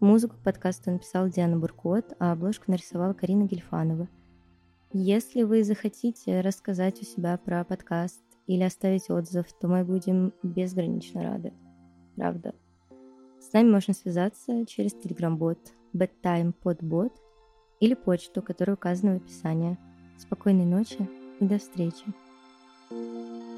Музыку 0.00 0.36
к 0.36 0.44
подкасту 0.44 0.90
написала 0.90 1.30
Диана 1.30 1.56
Буркот, 1.56 2.12
а 2.18 2.32
обложку 2.32 2.70
нарисовала 2.70 3.14
Карина 3.14 3.44
Гельфанова– 3.44 4.06
если 4.92 5.42
вы 5.42 5.64
захотите 5.64 6.40
рассказать 6.40 7.00
у 7.00 7.04
себя 7.04 7.38
про 7.38 7.64
подкаст 7.64 8.20
или 8.46 8.62
оставить 8.62 9.08
отзыв, 9.10 9.46
то 9.60 9.68
мы 9.68 9.84
будем 9.84 10.32
безгранично 10.42 11.22
рады. 11.22 11.52
Правда. 12.16 12.54
С 13.40 13.52
нами 13.52 13.70
можно 13.70 13.94
связаться 13.94 14.66
через 14.66 14.92
телеграм-бот 14.92 15.58
bedtimepodbot 15.94 17.12
или 17.80 17.94
почту, 17.94 18.42
которая 18.42 18.76
указана 18.76 19.14
в 19.14 19.16
описании. 19.16 19.78
Спокойной 20.18 20.66
ночи 20.66 21.08
и 21.40 21.44
до 21.46 21.58
встречи. 21.58 22.04
thank 22.90 23.42
you 23.42 23.51